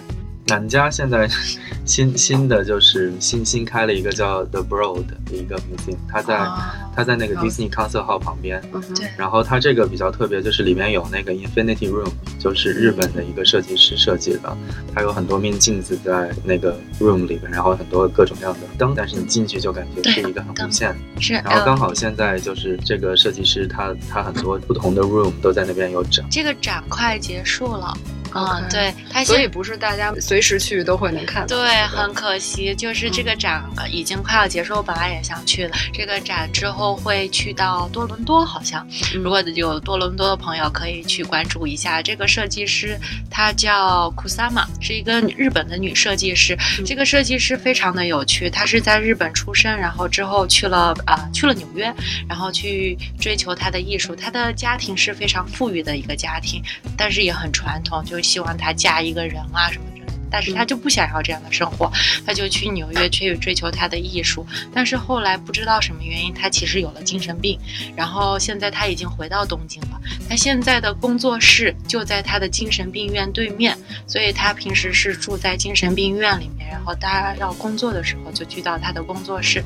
[0.48, 1.28] 南家现在
[1.84, 8.60] 新新的就是新新开了一个叫 The Broad 的一个 museum，它在、啊它在那个哦 Disney Concert Hall 旁边。
[8.96, 14.56] 对然后它这个比较特别，就是里面有那个 Infinity Room，就是日本的一个设计师设计的，
[14.92, 20.92] 它有很多面镜子在那个 room 里面，然后很多各种各样的灯，但是你进去就感觉是一个很无限。
[21.20, 26.26] 是，然后呃刚好现在就是这个设计师他他很多不同的 room 都在那边有展。
[26.28, 27.96] 这个展快结束了。
[28.34, 31.48] 嗯对，它现所以不是大家随时去都会能看到。
[31.48, 35.70] 对，很可惜，就是这个展已经快要结束，我本来也想去的。
[35.92, 38.86] 这个展之后会去到多伦多，好像。
[39.14, 42.02] 如果有多伦多的朋友，可以去关注一下。
[42.02, 42.98] 这个设计师
[43.30, 46.56] 她叫 Kusama，是一个日本的女设计师。
[46.86, 51.92] 这个设计师非常的有趣，她是在日本出生，然后之后去了啊、去了纽约，
[52.28, 54.14] 然后去追求她的艺术。
[54.14, 56.62] 她的家庭是非常富裕的一个家庭，
[56.96, 60.12] 但是也很传统，就希望她嫁一个人啊什么之类的。
[60.30, 61.90] 但是她就不想要这样的生活，
[62.26, 64.46] 她就去纽约去追求她的艺术。
[64.74, 67.58] 但是后来不知道什么原因，她其实有了精神病，
[67.96, 69.98] 然后现在她已经回到东京了。
[70.28, 73.74] 她现在的工作室就在她的精神病院对面，
[74.06, 79.64] 所以她平时是住在精神病院里面，然后大家要工作的时候就去到她的工作室。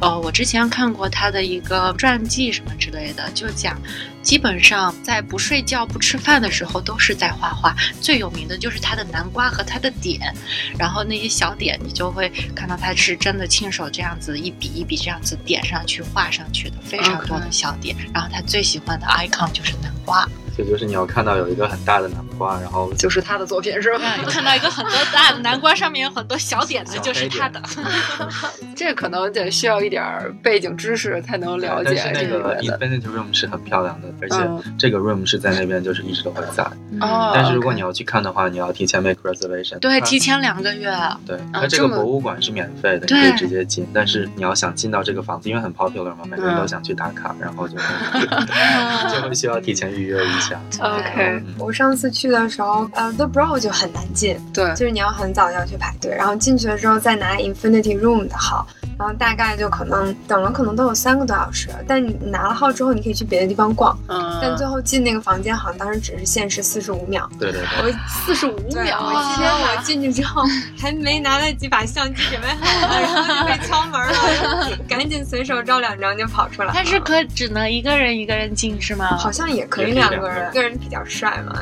[0.00, 3.76] 呃，我之前看过她的一个传记什么之类的，就讲
[4.24, 7.76] 基本上在不睡觉、不吃饭的时候都是在画画。
[8.00, 10.34] 最有名的就是他的南瓜和他的点，
[10.78, 17.94] 然后那些小点你就会看到他是真的亲手这样子一笔一笔这样子点上去、画上去的，非常多的小点。
[18.12, 20.26] 然后他最喜欢的 icon 就是南瓜。
[20.56, 24.00] 这就是你要看到有一个很大的南瓜，然后就是他的作品是吧？
[24.28, 27.60] 看到一个很多大的南瓜，上面有很多小点子，就是他的。
[28.76, 30.02] 这可能得需要一点
[30.42, 32.00] 背景知识才能了解。
[32.12, 34.36] 但是那个 Infinity Room 是很漂亮的，而且
[34.78, 36.64] 这个 room 是在那边，就是一直都会在。
[37.00, 37.32] 哦。
[37.34, 39.78] 但是如果你要去看的话，你要提前 make reservation。
[39.78, 40.92] 对，提前两个月。
[41.26, 43.86] 对，它这个博物馆是免费的，你可以直接进。
[43.94, 47.76] 但是你要想进到这个房子，因为很 popular 嘛，每个人都想去打卡，然后就
[49.14, 50.60] 就会需要提前预约一下。
[50.80, 51.42] OK。
[51.58, 54.36] 我上次去的时候，呃，The Brow 就很难进。
[54.52, 54.70] 对。
[54.74, 58.66] 就是你要很早要去排队，然后进去了之后再拿 Infinity Room 的号。
[58.98, 61.68] 然后大概就可能等了，可能都有三个多小时。
[61.86, 63.96] 但你拿了号之后，你可以去别的地方逛。
[64.08, 64.38] 嗯。
[64.40, 67.28] 但最后进那个房间，好像当时只是限时四十五秒。
[67.38, 67.90] 对对对。
[67.90, 69.00] 我四十五秒。
[69.00, 70.42] 我今天我进去之后，
[70.78, 76.70] 还没拿得及把相机准备好，然后就被敲门了，赶紧随手照两张就跑出来。
[76.74, 79.16] 但是可只能一个人一个人进是吗？
[79.16, 81.60] 好像也可以两个人，一个人比较帅嘛。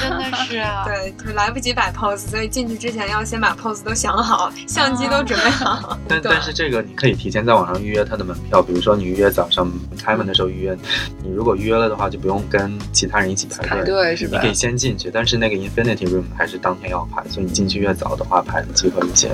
[0.00, 0.84] 真的是啊。
[0.88, 5.98] 对，就来不及摆 pose，所以进去之前要先把 pose 都想好，相机都准备好。
[6.08, 7.12] 但但是这个你可以。
[7.22, 9.70] 提前在网上预约它的门票，比如说你预约早上
[10.02, 10.76] 开门的时候预约，
[11.22, 14.38] 你如果预约了的话，就不用跟其他人一起排队，是吧？
[14.38, 19.28] 你可以先进去，但是那个 Infinity Room 还是当天要排，所以你进去越早的话，排的机会一些。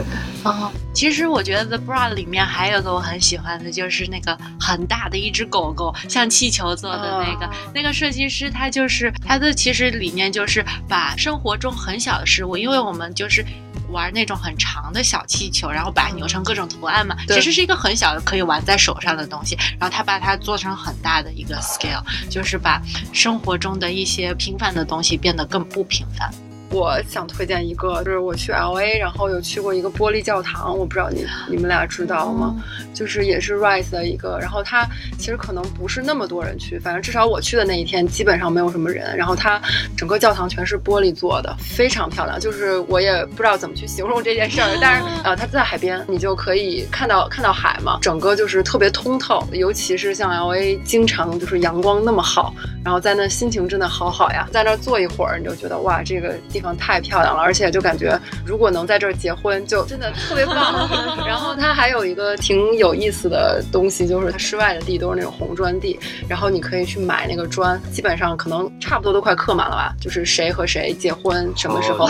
[0.45, 13.45] 哦，其实我觉得 The Bra 里面还有个我很喜欢的，就是那个很大的一只狗狗，像气球做的那个，那个设计师他就是他的其实理念就是把生活中很小的事物，因为我们就是。
[13.91, 19.57] 玩那种很长的小气球，然后把它扭成各种图案嘛，其实是一个很小的可以玩在手上的东西。
[19.79, 22.81] 然后他把它做成很大的一个 scale，就是把
[23.13, 26.33] 生活中的一些平凡的东西变得更不平凡。
[26.71, 32.55] 我想推荐一个，就是我去 L A，然后有去过一个玻璃教堂，我不知道你你们俩知道吗？
[32.93, 34.87] 就是也是 Rise 的一个，然后它
[35.19, 39.17] 其实可能不是那么多人去，反正至少我去的那一天基本上没有什么人。
[39.17, 39.61] 然后它
[39.97, 42.39] 整个教堂全是玻璃做的，非常漂亮。
[42.39, 49.43] 就是我也不知道怎么去形容这件事儿，但是呃，它在海边，你就可以看到看到海嘛，整个就是特别通透。
[49.53, 52.53] 尤其是像 L A，经常就是阳光那么好，
[52.85, 56.37] 然后在那心情真的好好呀，在那坐一会儿，你就觉得哇，这个。
[56.59, 60.89] 地方太漂亮了，而且就感觉如果能在这儿结婚，就真的特别棒。
[61.25, 65.97] 然后它还有一个挺有意思的东西，就是它室外的地都是那种红砖地，
[66.29, 69.95] 然后你可以去买那个砖，基本上可能差不多都快刻满了吧。
[70.01, 72.09] 就是谁和谁结婚，什么时候？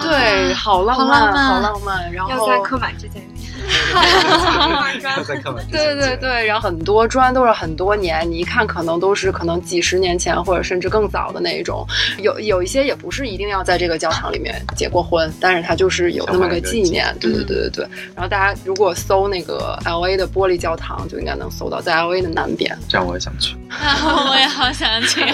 [0.00, 2.12] 对，好浪漫，好浪漫。
[2.12, 3.20] 然后要在刻满之前。
[5.70, 11.86] 对对对，然后很多砖都是很多年，你一看可能都是可能几十年前或者甚至更早的那一种。
[12.18, 17.14] 有有一些也不是一定要在这个教堂里面结过婚，但是它就是有那么个纪念。
[17.20, 17.88] 对对对对对。
[18.14, 22.76] 然后大家如果搜那个 L A 的玻璃教堂，就应该能搜到，在 L A 的南边。
[22.88, 23.56] 这样我也想去。
[23.70, 25.24] 我也好想去。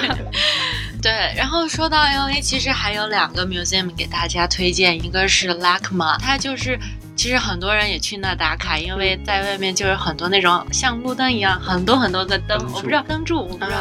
[1.00, 6.78] 对，然后说到 L A，其实还有两个 museum 给大家推荐，一个是 LACMA，它就是。
[7.16, 13.78] 其实很多人也去那打卡，因为在外面就是很多那种像路灯一样，很多很多的灯，我不知道灯柱，我不知道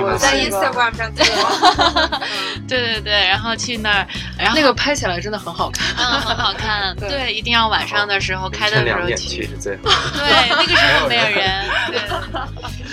[0.00, 2.20] 我在 Instagram 上见过。
[2.68, 4.06] 对对对，然后去那儿，
[4.38, 6.94] 然后那个拍起来真的很好看，嗯，很好看。
[6.96, 9.82] 对，一定要晚上的时候开灯的时候去是最好。
[10.14, 11.64] 对，那个时候没有人。
[11.90, 12.00] 对。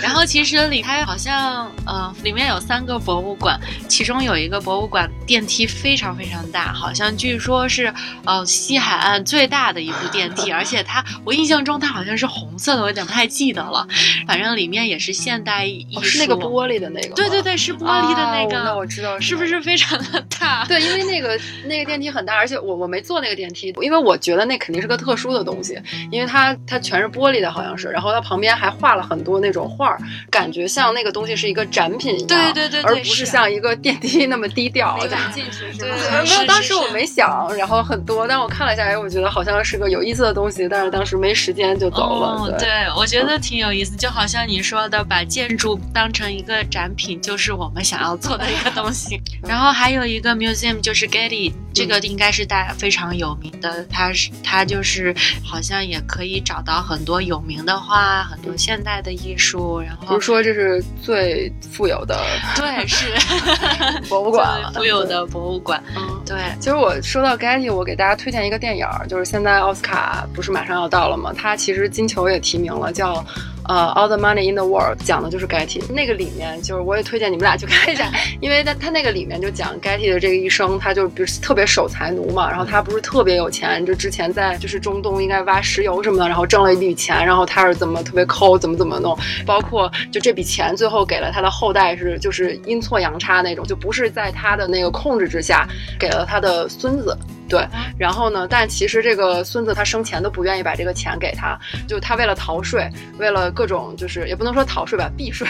[0.02, 7.94] 然后其实里它好像，嗯，里面有三个博物馆，其中有一个博物馆电梯非常非常大，好像据说是
[8.24, 9.51] 呃西海岸最。
[9.52, 13.86] 大的一部电梯，而且它，我印象中它好像是红色的，我有点不太记得了。
[14.26, 17.14] 反正里面也是现代艺术，是那个玻璃的那个。
[17.14, 18.64] 对对对，是玻璃的那个。
[18.64, 20.64] 那我知道，是不是非常的大？
[20.66, 25.78] 对，因为那个那个电梯很大，而且我我没坐那个电梯，因为我觉得那肯定是个特殊的东西，
[26.10, 27.88] 因为它它全是玻璃的，好像是。
[27.88, 29.94] 然后它旁边还画了很多那种画，
[30.30, 34.96] 感觉像那个东西是一个展品一样，对对对，而不是像一个 电梯那么低调。
[34.96, 35.96] 没进去是吗？
[36.24, 39.41] 没有，当时我没想，然后很多，但我看了一下，哎，我觉得好。
[39.42, 42.56] 好像是个有意思的东西，但是当时没时间就走了。
[42.60, 49.20] 对，我觉得挺有意思，就好像你说的，把建筑当成一个展品，就是我们想要做的一个东西。
[49.42, 55.12] 然后还有一个 museum 就是 Getty，这个应该是大家非常有名的，它是它就是
[55.44, 59.80] 好像也可以找到很多有名的画，很多现代的艺术。
[59.80, 63.06] 然后不是说这是最富有的，对，是
[64.08, 65.82] 博物馆，富有的博物馆。
[65.96, 66.36] 嗯，对。
[66.60, 69.32] 其实我说到 Getty，我给大家推荐一个电影，就是。
[69.32, 71.32] 现在奥斯卡不是马上要到了吗？
[71.34, 73.14] 它其实金球也提名了，叫
[73.68, 97.16] 《呃，All the Money in the World 讲的就是 Getty 那个里面，就是我也推荐你们俩去 看一下，因为他他那个里面就讲 Getty 的这个一生，他就比如特别守财奴嘛，然后他不是特别有钱，就之前在就是中东应该挖石油什么的，然后挣了一笔钱，然后他是怎么特别抠，怎么怎么弄，包括就这笔钱最后给了他的后代是就是阴错阳差那种，就不是在他的那个控制之下，给了他的孙子。
[97.52, 98.46] 对，然后呢？
[98.48, 101.54] 但其实这个孙子他生前都不愿意把这个钱给他，
[101.86, 102.88] 就他为了逃税，
[103.18, 105.46] 为了各种就是也不能说逃税吧，避税，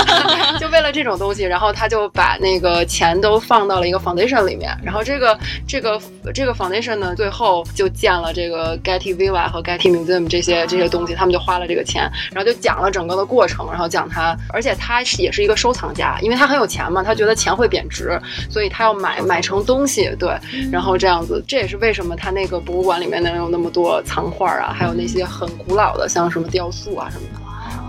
[0.58, 6.00] 就为了这种东西，然后他就把那个钱都放到了一个 foundation 里面，然后这个这个
[6.32, 20.34] 这个 foundation 呢，最后就建了这个 Getty Viva 和 Getty Museum 这些这些东西，他们就花了这个钱，然后就讲了整个的过程，然后讲他，而且他是也是一个收藏家，因为他很有钱嘛，他觉得钱会贬值，所以他要买买成东西，对，
[20.72, 21.33] 然后这样子。
[21.42, 27.40] 这也是为什么他那个博物馆里面能有那么多藏画啊，还有那些很古老的，像什么雕塑啊什么的。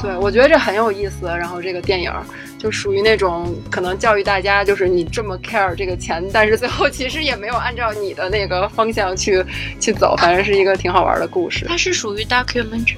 [0.01, 1.25] 对，我觉得这很有意思。
[1.25, 2.11] 然后这个电影
[2.59, 9.43] 就属于那种可能教育大家，就是你这么 care 这个钱，但是最后其实也没有按照你的那个方向去
[9.79, 11.65] 去走，反正是一个挺好玩的故事。
[11.65, 12.97] 它是属于 documentary。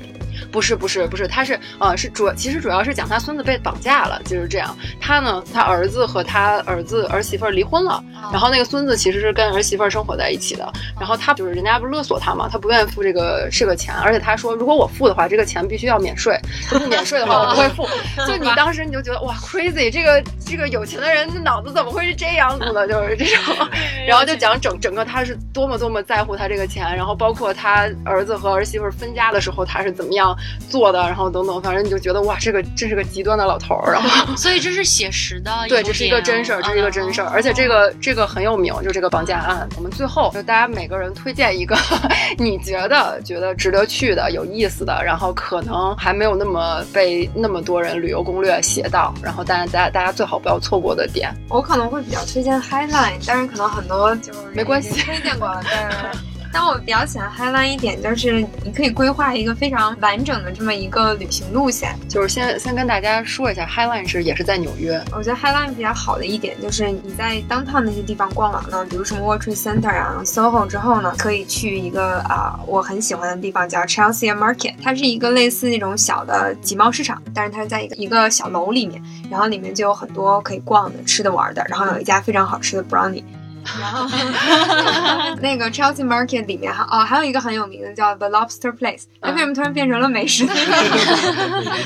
[0.52, 4.76] 不是不是不是，他是呃是主其实主要是讲他孙子被绑架了，就是这样。
[5.00, 10.72] 他呢，他儿子和他儿子儿媳妇离婚了，然后那个孙子其实是跟儿媳妇生活在一起的。
[11.00, 17.88] 然后他就是人家不是勒索他嘛，他不愿意付这个这个钱，而且他说如果我付的话，这个钱必须要免税，不免税的话我不会付。
[18.28, 22.88] 就你当时你就觉得哇 crazy，这个这个有钱的人脑子怎么会是这样子的？
[22.88, 23.68] 就是这种，
[24.08, 30.27] 然后就讲整整个他是多么多么在乎他这个钱，然后包括他儿子和儿媳妇分家的时候他是怎么样。
[30.70, 33.94] 做的，然后等等，反正你就觉得哇，这个真是个极端的老头儿。
[33.94, 37.28] 然后， 所以这是写实的， 对，这是一个真事儿，这是一个真事儿。
[37.30, 39.68] 而且这个这个很有名，就这个绑架案。
[39.76, 41.78] 我们最后就大家每个人推荐一个
[42.38, 51.34] 你觉得觉得值得去的、有意思的，然后可能还没有那么被那么多人旅游攻略写到，然后大家大家大家最好不要错过的点。
[51.50, 56.37] 我可能会比较推荐 Highline，但是可能很多就是没关系，推荐过了，对。
[56.52, 61.96] 但我比较喜欢 Highline 一点，就是你可以规划一个非常完整的这么一个旅行路线。
[62.08, 65.02] 就是先先跟大家说一下，Highline 是也是在纽约。
[65.12, 83.24] 我觉得 Highline 比较好的一点就是你在 downtown 那些地方逛完了，比如什么 World Trade Center 啊、SoHo 之后呢，可以去一个啊我很喜欢的地方叫 Chelsea Market，它是一个类似那种小的集贸市场，但是它是在一个一个小楼里面，然后里面就有很多可以逛的、吃的、玩的，然后有一家非常好吃的 brownie。
[83.80, 84.08] 然 后
[85.42, 89.04] 那个 Chelsea Market 里面哈哦，还有一个很有名的叫 The Lobster Place。
[89.22, 90.46] 它为什么突然变成了美食？
[90.46, 90.56] 很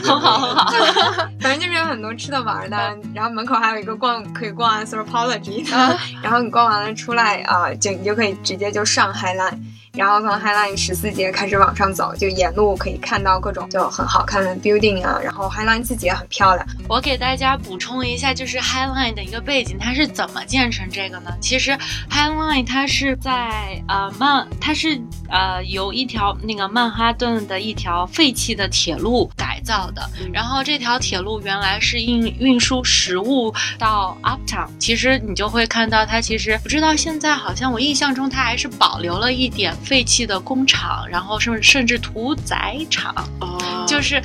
[0.20, 0.72] 好很好，
[1.41, 2.78] 反正就是有很多吃的玩的。
[3.13, 5.98] 然后门口还有一个逛可以逛 Anthropology 的。
[6.22, 9.58] 然后你逛完了出来啊，就你就可以直接就上 Highline。
[9.93, 15.19] 然后从 Highline 十四街开始往上走，就沿路可以看到各种就很好看的 building 啊。
[15.21, 16.65] 然后 Highline 自己也很漂亮。
[16.88, 21.32] 我给大家补充一下，就是 Highline 的一个背景，它是怎么建成这个呢？
[21.41, 21.77] 其实
[22.10, 24.99] Highline 它是在呃曼，它是
[25.30, 30.10] 呃由一条那个曼哈顿的一条废弃的铁路改造的。
[30.32, 34.69] 然后这条铁路原来是运运输食物到 Uptown。
[34.80, 39.75] 其实你就会看到它，其实不知道现在好像我印象中它还是保留了一点。
[39.84, 43.13] 废弃的工厂，然后甚甚至屠宰场，
[43.88, 44.22] 就是。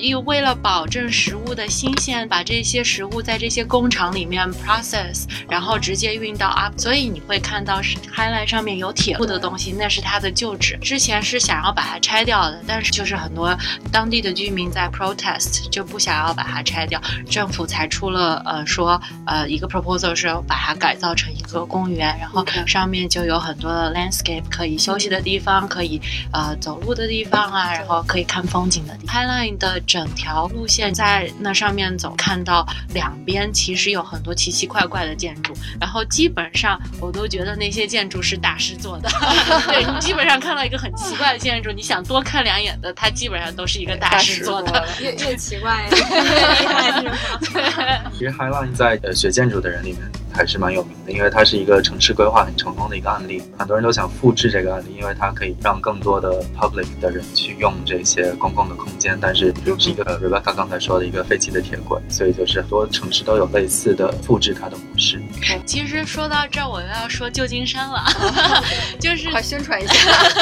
[0.00, 10.78] 又为了保证食物的新鲜，把这些食物在这些工厂里面 process，然后直接运到 up，所以你会看到是 highline 上面有铁路的东西，那是它的旧址。
[10.82, 13.56] 之前是想要把它拆掉的，但是就是很多
[13.92, 26.00] 当地的居民在 protest，就不想要把它拆掉，政府才出了呃说呃一个 proposal 是把它改造成一个公园，然后上面就有很多的 landscape 可以休息的地方，可以
[26.32, 29.16] 呃走路的地方啊，然后可以看风景的地方。
[29.16, 39.08] highline 的整条路线在那上面走，看到两边其实有很多奇奇怪怪的建筑，然后基本上我都觉得那些建筑是大师做的。
[39.66, 44.86] 对你基本上看到一个很奇怪的建筑，你想多看两眼的，它基本上都是一个大师做的。
[45.00, 47.16] 越越奇怪 越厉害是吗？
[47.54, 48.12] 对。
[48.12, 50.02] 其实 Highline 在呃学建筑的人里面。
[50.38, 65.20] 还是蛮有名的，因为它是一个城市规划很成功的一个案例，很多人都想复制这个案例，因为它可以让更多的 public 的人去用这些公共的空间，但是是一个 Rebecca 刚才说的一个废弃的铁轨，所以就是很多城市都有类似的复制它的模式。
[65.66, 68.00] 其实说到这儿，我又要说旧金山了，
[69.00, 69.94] 就是快宣传一下。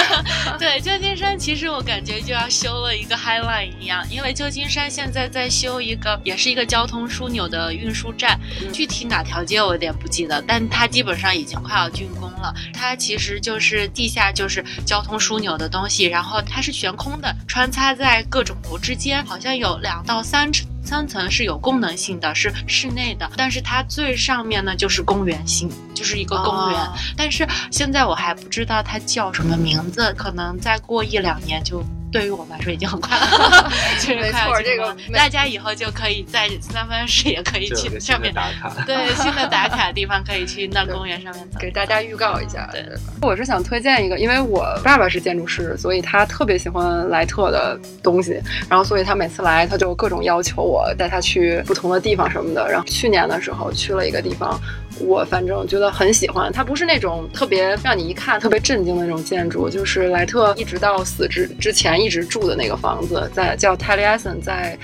[0.60, 8.38] 对，旧金山其实我感觉就要修了一个 Highline 一样，因为旧金山现在在修一个，也是一个交通枢纽的运输站，
[8.72, 12.52] 具体哪条街我有点不记得，但它基本上已经快要竣工了。
[12.72, 20.66] 它其实就是地下就是交通枢纽的东西，然后它是悬空的，穿插在各种楼之间，好像有两到三层。
[20.84, 26.80] 三层是有功能性的，是室内的，但是它最上面呢就是公园性，就是一个公园。
[27.16, 31.84] 但是现在我还不知道它叫什么名字，可能再过一两年就。
[32.16, 33.70] 对于我们来说已经很快了，
[34.08, 42.68] 没错，这个大家以后就可以在三藩市也可以去上面打卡，对新的打卡地方可以去那公园上面走，给大家预告一下。
[42.72, 42.84] 对，
[43.20, 52.66] 我是想推荐一个，因为我爸爸是建筑师，所以他特别喜欢莱特的东西，然后所以他每次来他就各种要求我带他去不同的地方什么的。
[52.70, 54.60] 然后去年的时候去了一个地方。
[55.00, 64.78] 我反正觉得很喜欢，它不是那种特别让你一看特别震惊的那种建筑，就是莱特一直到死之之前一直住的那个房子，在叫 Taliesin，在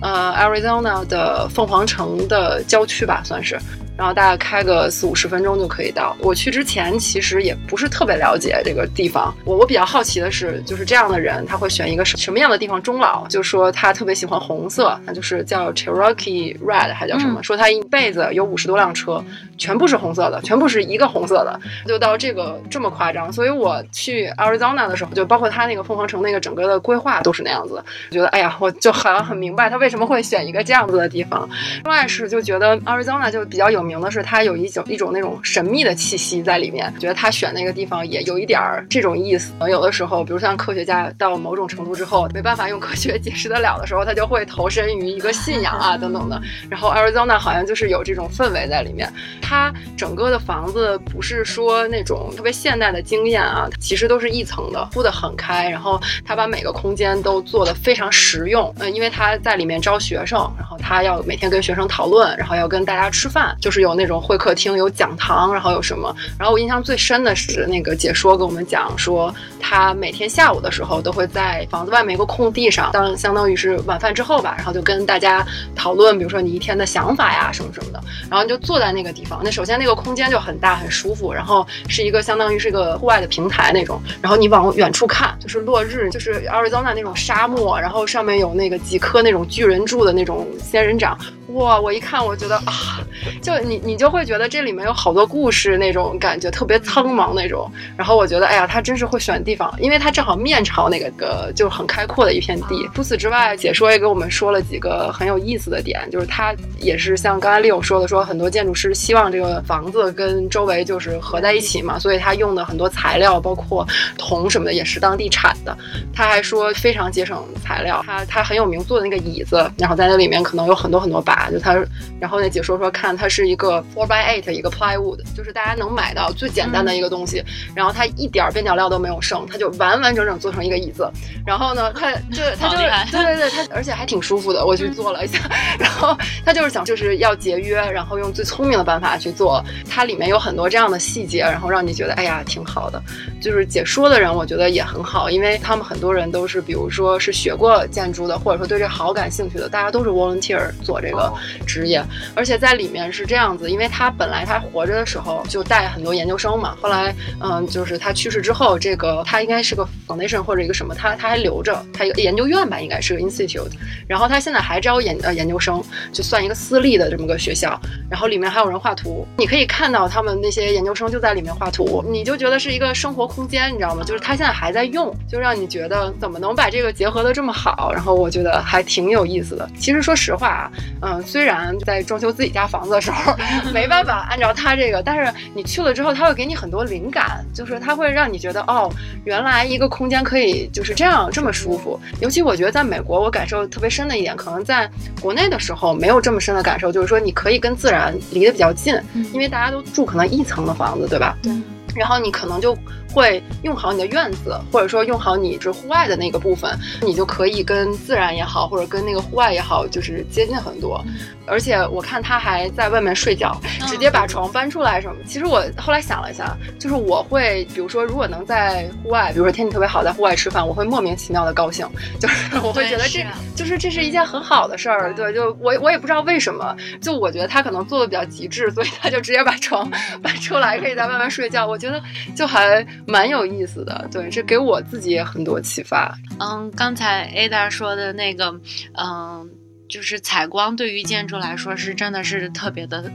[0.00, 3.58] 呃 Arizona 的凤凰城的郊区吧，算是。
[3.98, 6.14] 然后大概开个四五十分钟就可以到。
[6.20, 9.34] 我去之前其实也不是特别了解这个地方。
[9.46, 13.26] 我我比较好奇的是，就是这样的人他会选一个什什么样的地方终老？
[13.28, 17.42] 就说他特别喜欢红色，那就是叫 Cherokee Red 还叫什么？
[17.42, 19.24] 说他一辈子有五十多辆车，
[19.56, 23.32] 全部是红色的，全部是一个红色的，就到这个这么夸张。
[23.32, 27.82] 所以我去 Arizona 的时候，就包括他那个凤凰城那个整个的规划都是那样子。
[28.10, 31.48] 觉得哎呀，我就好像很明白他为什么会选一个这样子的地方。
[31.82, 33.86] 另外是就觉得 Arizona 就比较有。
[33.86, 39.52] 名的是它有一种一种那种神秘的气息在里面，觉得他选那个地方也有一点儿这种意思。
[39.70, 46.42] 有的时候，比如像科学家到某种程度之后，没办法用科学解释得了的时候，他就会投身于一个信仰啊等等的。
[46.68, 49.08] 然后 Arizona 好像就是有这种氛围在里面。
[49.46, 55.70] 它整个的房子不是说那种特别现代的惊艳啊，其实都是一层的，铺得很开。
[55.70, 58.74] 然后他把每个空间都做得非常实用。
[58.80, 63.76] 嗯，因为他在里面招学生，然后他要每天跟学生讨论，然后要跟大家吃饭，就是。
[63.76, 66.16] 是有那种会客厅，有讲堂，然后有什么？
[66.38, 69.30] 然后我印象最深的是那个解说跟我们讲说，
[69.60, 78.02] 他每天下午的时候都会在房子外面一个空地上，当相当于是晚饭之后吧，然后就跟大家讨论，比如说你一天的想法呀什么什么的。
[78.30, 84.00] 然后你就坐在那个地方，那首先那个空间就很大很舒服，然后是一个相当于是一个户外的平台那种。
[84.20, 91.18] 然后你往远处看，就是落日，就是 Arizona 那种沙漠，然后上面有那个几棵那种巨人柱的那种仙人掌。
[91.48, 93.00] 哇，我一看我觉得啊，
[93.40, 97.70] 就你你就会觉得这里面有好多故事那种感觉，特别苍茫那种。
[97.96, 102.88] 然后我觉得，哎呀，他真是会选地方，因为他正好面朝那个个就很开阔的一片地。
[102.94, 113.86] 除此之外，解说也给我们说了几个很有意思的点，就是他也是像刚才 Leo 说的，说很多建筑师希望这个房子跟周围就是合在一起嘛，所以他用的很多材料，包括
[114.18, 115.76] 铜什么的，也是当地产的。
[116.12, 121.50] 他还说非常节省材料，他他很有名做的那个椅子，然后在那里面可能有很多很多把。
[121.50, 121.74] 就他，
[122.18, 127.42] 然后那解说说看，它是一个 four by eight 一个 plywood，就是大家能买到最简单的一个东西。
[127.74, 131.08] 然后它一点边角料都没有剩，它就完完整整做成一个椅子。
[131.46, 134.64] 然后呢，它就它就是 对对对，它而且还挺舒服的。
[134.64, 135.38] 我去坐了一下，
[135.78, 139.62] 然后他就是想就是要节约，然后用最聪明的办法去做。
[139.88, 143.00] 它里面有很多这样的细节，然后让你觉得哎呀挺好的。
[143.40, 151.25] 就是解说的人，我觉得也很好，因为他们很多人都是比如说是学过建筑的，或者说对这好感兴趣的，大家都是 volunteer 做这个。
[151.66, 152.02] 职业，
[152.34, 163.70] 而且在里面是这样子，因为他本来他活着的时候就带很多研究生嘛，后来嗯，就是他去世之后，这个他应该是个 foundation 或者一个什么，他他还留着，他一个研究院吧，应该是个 institute，
[164.08, 167.78] 然后他现在还招研呃研究生，就算一个私立的这么个学校，
[168.10, 174.02] 然后里面还有人画图，你可以看到他们那些研究生就在里面画图，你就觉得是一个生活空间，你知道吗？
[174.04, 179.68] 就是他现在还在用，就让你觉得怎么能把这个结合的这么好，然后我觉得还挺有意思的。
[179.78, 180.70] 其实说实话啊，
[181.02, 181.15] 嗯。
[181.22, 183.34] 虽然在装修自己家房子的时候
[183.72, 188.90] 没办法按照他这个，但是你去了之后，他会给你很多灵感，就是他会让你觉得哦，
[189.24, 191.98] 原来一个空间可以就是这样这么舒服。
[192.20, 194.90] 尤其我觉得在美国，我感受特别深的一点，可能在
[195.20, 198.94] 国内的时候没有这么深的感受，就是说你可以跟自然离得比较近，
[199.32, 201.36] 因为大家都住可能一层的房子，对吧？
[201.42, 201.52] 对。
[201.96, 202.76] 然后你可能就
[203.12, 211.02] 会用好你的院子，或者说用好你这户外的那个部分，你就可以跟自然也好，或者跟那个户外也好，就是接近很多。
[211.48, 215.14] 而且我看他还在外面睡觉，直接把床搬出来什么。
[215.24, 221.88] 其实我后来想了一下，就是我会，比如说如果能在户外，比如说天气特别好，在户外吃饭，我会莫名其妙的高兴，
[222.20, 223.24] 就是 我会觉得这
[223.54, 225.14] 就是这是一件很好的事儿。
[225.14, 229.88] 对，就我我也不知道为什么，就我觉得他可能做的比较极致，所以他就直接把床
[230.20, 231.64] 搬出来，可以在外面睡觉。
[231.64, 232.02] 我觉觉得
[232.34, 234.08] 就还蛮有意思的。
[234.10, 236.12] 对，这给我自己也很多启发。
[236.40, 238.60] 嗯，刚才 Ada 说的那个，
[238.94, 239.48] 嗯，
[239.88, 243.10] 就是采光对于建筑来说是真的是特别的。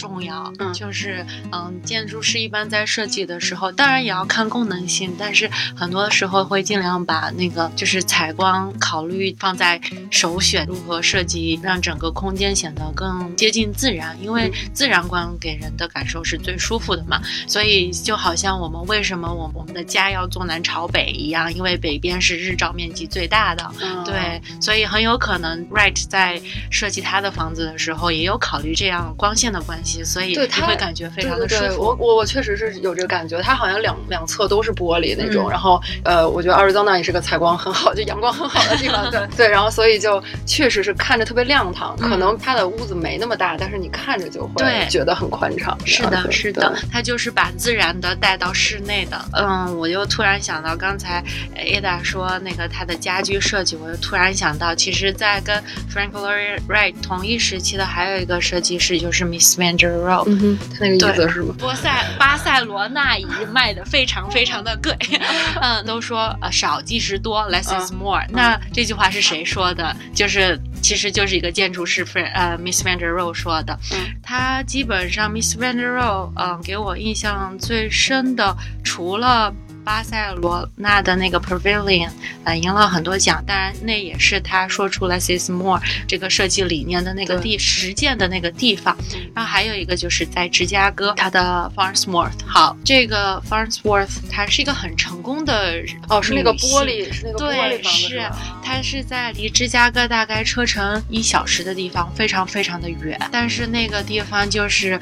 [0.00, 9.80] 重要，嗯就是嗯，建筑师一般在设计的时候，当然也要看功能性，但是很多时候会尽量把那个就是采光考虑放在
[10.10, 17.20] 首选，如何设计让整个空间显得更接近自然，因为自然光给人的感受是最舒服的嘛。
[17.46, 26.40] 所以就好像我们为什么我我们的家要坐南朝北一样，因为北边是日照面积最大的，嗯，对，所以很有可能 Wright 在
[26.70, 31.82] 设计他的房子的时候，也有考虑这样光线的关系，所以他会感觉非常的舒对对对，服。
[31.82, 45.76] 我我我确实是有这个感觉，它好像两两侧都是玻璃那种，嗯然后呃，我觉得 Arizona 也是个采光很好，就阳光很好的地方， 对对，然后所以就确实是看着特别亮堂，可能它的屋子没那么大，但是你看着就会对觉得很宽敞。
[45.84, 49.20] 是的，是的，它就是把自然的带到室内的。
[49.32, 51.22] 嗯，我又突然想到刚才
[51.56, 55.56] Ada 说那个他的家居设计，我又突然想到，其实，在跟
[55.92, 61.54] Frank Lloyd Wright 同一时期的还有一个设计师，就是 Miss Van 哼，它那个意思是吗？
[61.58, 64.94] 波塞巴塞罗那椅卖的非常非常的贵，
[65.60, 69.94] 嗯，都说呃少即是多，less is more、那这句话是谁说的？
[70.14, 73.78] 就是其实就是一个建筑师 Fran 呃 Miss Van der Rohe 说的。
[73.92, 79.52] 嗯，他基本上 Miss Van der Rohe 嗯、给我印象最深的，除了。
[79.84, 82.10] 巴塞罗那的那个 Pavilion，
[82.44, 88.96] 呃，赢了很多奖，当然那也是他说出 less is more 这个设计理念的那个对地实践的那个地方。
[89.34, 92.32] 然后还有一个就是在芝加哥，它的 Farnsworth。
[92.46, 103.18] 好，这个 Farnsworth 它是一个很成功的哦，是那个玻璃，是那个玻璃对，房子是吧它是在离芝加哥大概车程一小时的地方，非常非常的远。
[103.32, 105.00] 但是那个地方就是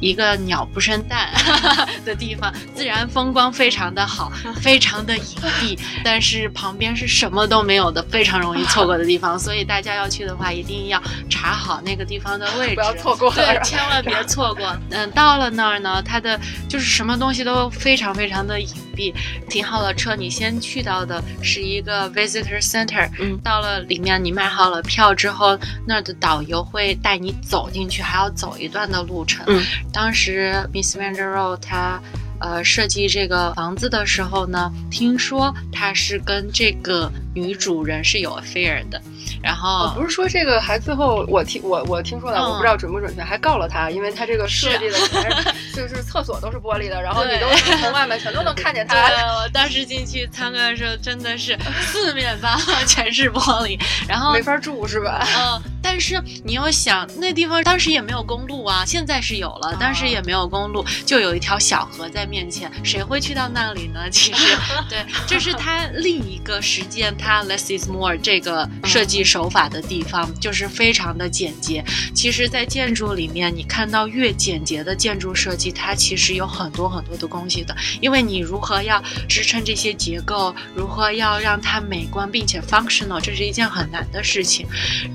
[0.00, 1.30] 一个鸟不生蛋
[2.04, 5.24] 的地方，自然风光非常的好， 非常的隐
[5.60, 9.38] 蔽，但是旁边是什么都没有的，非常容易错过的地方。
[9.38, 14.66] 所以大家要去的话，一定要查好那个地方的位置，不要错过对，千万别错过。
[14.90, 16.38] 嗯，到了那儿呢，它的
[16.68, 18.68] 就是什么东西都非常非常的隐
[19.00, 19.14] 蔽。
[19.48, 29.42] 停好了车，你先去到的是一个 visitor center，嗯，到了里面你买好了票之后，那儿的导游会带你走进去，还要走一段的路程。
[29.46, 31.98] 嗯，当时 Miss Van der Rohe 她。
[32.42, 38.98] 呃，设计这个房子的时候呢，听说她是跟这个女主人是有 affair 的，
[39.42, 47.48] 然后、哦，不是说这个还最后我听我我听说了，嗯我不知道准不准确，还告了他，因为他这个设计的全是 就是厕所都是玻璃的，然后你都
[47.80, 49.40] 从外面全都能看见对，他。
[49.40, 53.78] 我当时进去参观的时候，真的是四面八方全是玻璃，
[54.08, 55.26] 然后没法住是吧？
[55.36, 64.08] 嗯，但是你要想，那地方当时也没有公路啊，现在是有了，当时也没有公路，就有一条小河在面前，谁会去到那里呢？
[64.08, 64.56] 其实，
[64.88, 71.84] 对，这是他另一个实践他 less is more 这个设计手法的地方，就是非常的简洁。
[72.14, 84.68] 其实，在建筑里面，你看到越简洁的建筑设计，它其实有很多很多的东西的，因为你如何要支撑这些结构，如何要让它美观并且 functional，这是一件很难的事情。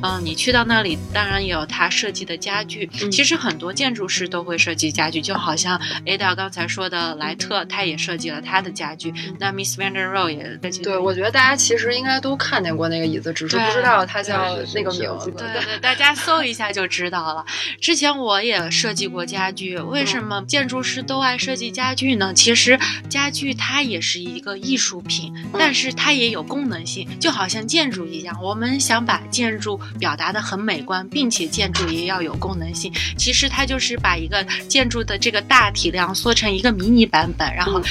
[0.03, 2.89] 嗯，你去到那里，当然也有他设计的家具。
[3.01, 9.13] 嗯其实很多建筑师都会设计家具，就好像 Ada 刚才说的莱特，他也设计了他的家具。
[9.39, 15.31] 那 Miss Van der Rohe 也设计对，我觉得大家其实应该都看见过那个椅子，只是对不知道它叫那个名字。
[15.31, 17.45] 对对对，大家搜一下就知道了。
[17.79, 22.33] 之前我也设计过家具，为什么建筑师都爱设计家具呢？
[22.33, 22.77] 其实
[23.09, 28.37] 家具它也是一个艺术品，但是它也有功能性，就好像建筑一样。
[28.41, 32.91] 我们想把建筑表达的很美观，并且建筑也要有功能性。
[33.17, 37.81] 其实它就是把一个建筑的这个大体量缩成一个迷你版本，然后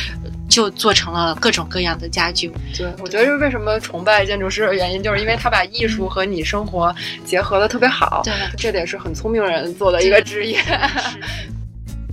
[0.49, 2.53] 就做成了各种各样的家具。
[2.77, 6.95] 对，我觉得就是为什么崇拜建筑师的原因，就是因为他把艺术和你生活
[7.25, 8.23] 结合的特别好。
[8.25, 10.59] 对，这得是很聪明人做的一个职业。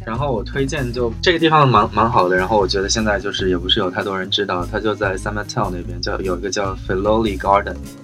[0.04, 8.01] 然后我推荐就这个地方蛮蛮好的，然后我觉得现在就是也不是有太多人知道，它就在 San Mateo 那边，叫有一个叫 Filoli Garden，哦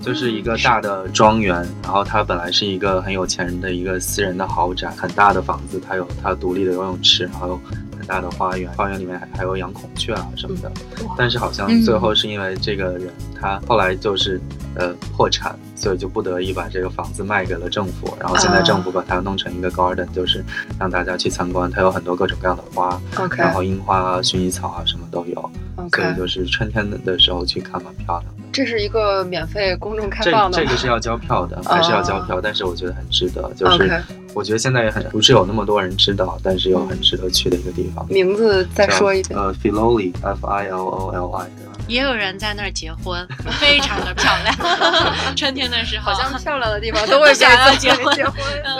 [0.00, 7.58] 就是一个大的庄园，然后它本来是一个很有钱人的一个私人的豪宅，很大的房子，它有它独立的游泳池，还有
[7.98, 10.70] 很大的花园，花园里面还还有养孔雀啊什么的。
[11.16, 13.08] 但是好像最后是因为这个人
[13.40, 14.40] 他后来就是
[14.74, 20.44] 呃破产，所以就不得已把这个房子卖给了政府，然后现在政府把它弄成一个 garden，就是
[20.78, 23.00] 让大家去参观，它有很多各种各样的花
[23.36, 25.50] 然后樱花啊、薰衣草啊什么都有。
[25.92, 28.24] 所以就是春天的时候去看蛮漂亮。
[28.24, 28.35] 的。
[28.56, 34.02] 这是一个免费公众开放的这这个是要交票的，还是要交票，但是我觉得很值得，就是
[34.32, 38.06] 我觉得现在也很不是有那么多人知道，但是又很值得去的一个地方。
[38.08, 39.38] 名字再说一遍。
[39.38, 41.75] 呃，Filoli，F I L O L I，对吧？
[41.86, 43.26] 也有人在那儿结婚，
[43.60, 44.56] 非常的漂亮。
[45.36, 48.14] 春天的时候，好像漂亮的地方 都会想要结婚。
[48.14, 48.34] 结婚，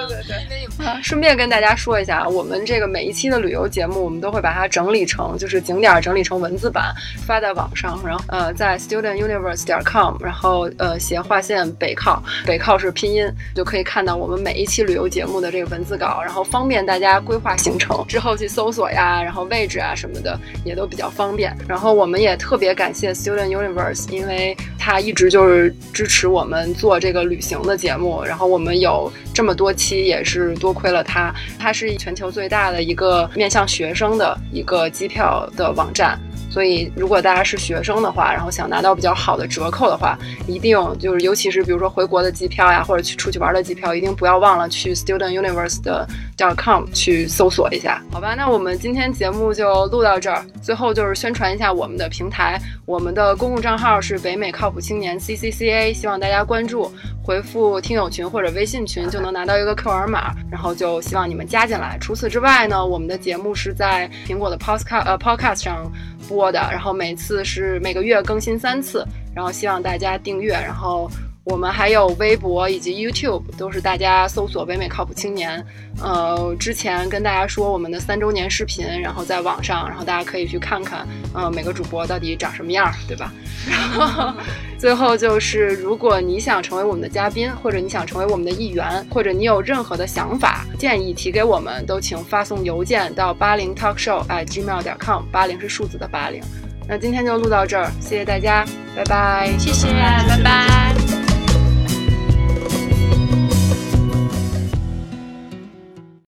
[0.08, 0.86] 对对对。
[0.86, 6.94] 啊，顺便跟大家说一下，我们这个每一期的旅游节目，我们都会把它整理成，就是景点整理成文字版
[7.26, 21.56] 发在网上，然后呃，在 studentuniverse 点 com，然后呃斜划线北靠，北靠是拼音，就可以看到我们每一期旅游节目的这个文字稿，然后方便大家规划行程之后去搜索呀，然后位置啊什么的也都比较方便。
[21.66, 22.85] 然后我们也特别感。
[22.86, 31.34] 感谢 Student Universe，因为他一直就是支持我们做这个旅行的节目，然后我们有这么多期也是多亏了他。
[31.58, 36.16] 他是全球最大的一个面向学生的一个机票的网站。
[36.56, 46.08] 所以，如果大家是学生的话，然后想拿到比较好的折扣的话，一定就是，尤其是比如说回国的机票呀，或者去出去玩的机票，一定不要忘了去 studentuniverse 的
[46.56, 48.34] .com 去搜索一下，好吧？
[48.34, 50.42] 那我们今天节目就录到这儿。
[50.62, 56.90] 最后就是宣传一下我们的平台，我们的公共账号是北美靠谱青年 CCCA，希望大家关注，
[57.22, 61.98] 回复听友群或者微信群就能拿到一个 QR 码，然后就希望你们加进来。
[62.00, 65.92] 除此之外呢，我们的节目是在苹果的 Podcast 呃 Podcast 上。
[66.28, 71.10] 播的，然后每次是每个月更新三次，然后希望大家订阅，然后
[71.46, 75.64] 我们还有微博以及 YouTube，都是大家搜索“北美靠谱青年”。
[76.02, 83.32] 呃，之前跟大家说我们的三周年视频，然后在网上，然后大家可以去看看，呃，每个主播到底长什么样，对吧？
[83.70, 83.78] 然
[84.10, 84.34] 后
[84.76, 96.42] 最后就是，如果你想成为我们的嘉宾，或者你想成为我们的一员，或者你有任何的想法建议提给我们，都请发送邮件到八零 talkshow at gmail 点 com，八零是数字的八零。
[96.88, 98.64] 那今天就录到这儿，谢谢大家，
[98.96, 99.86] 拜拜，谢谢，
[100.28, 101.05] 拜拜。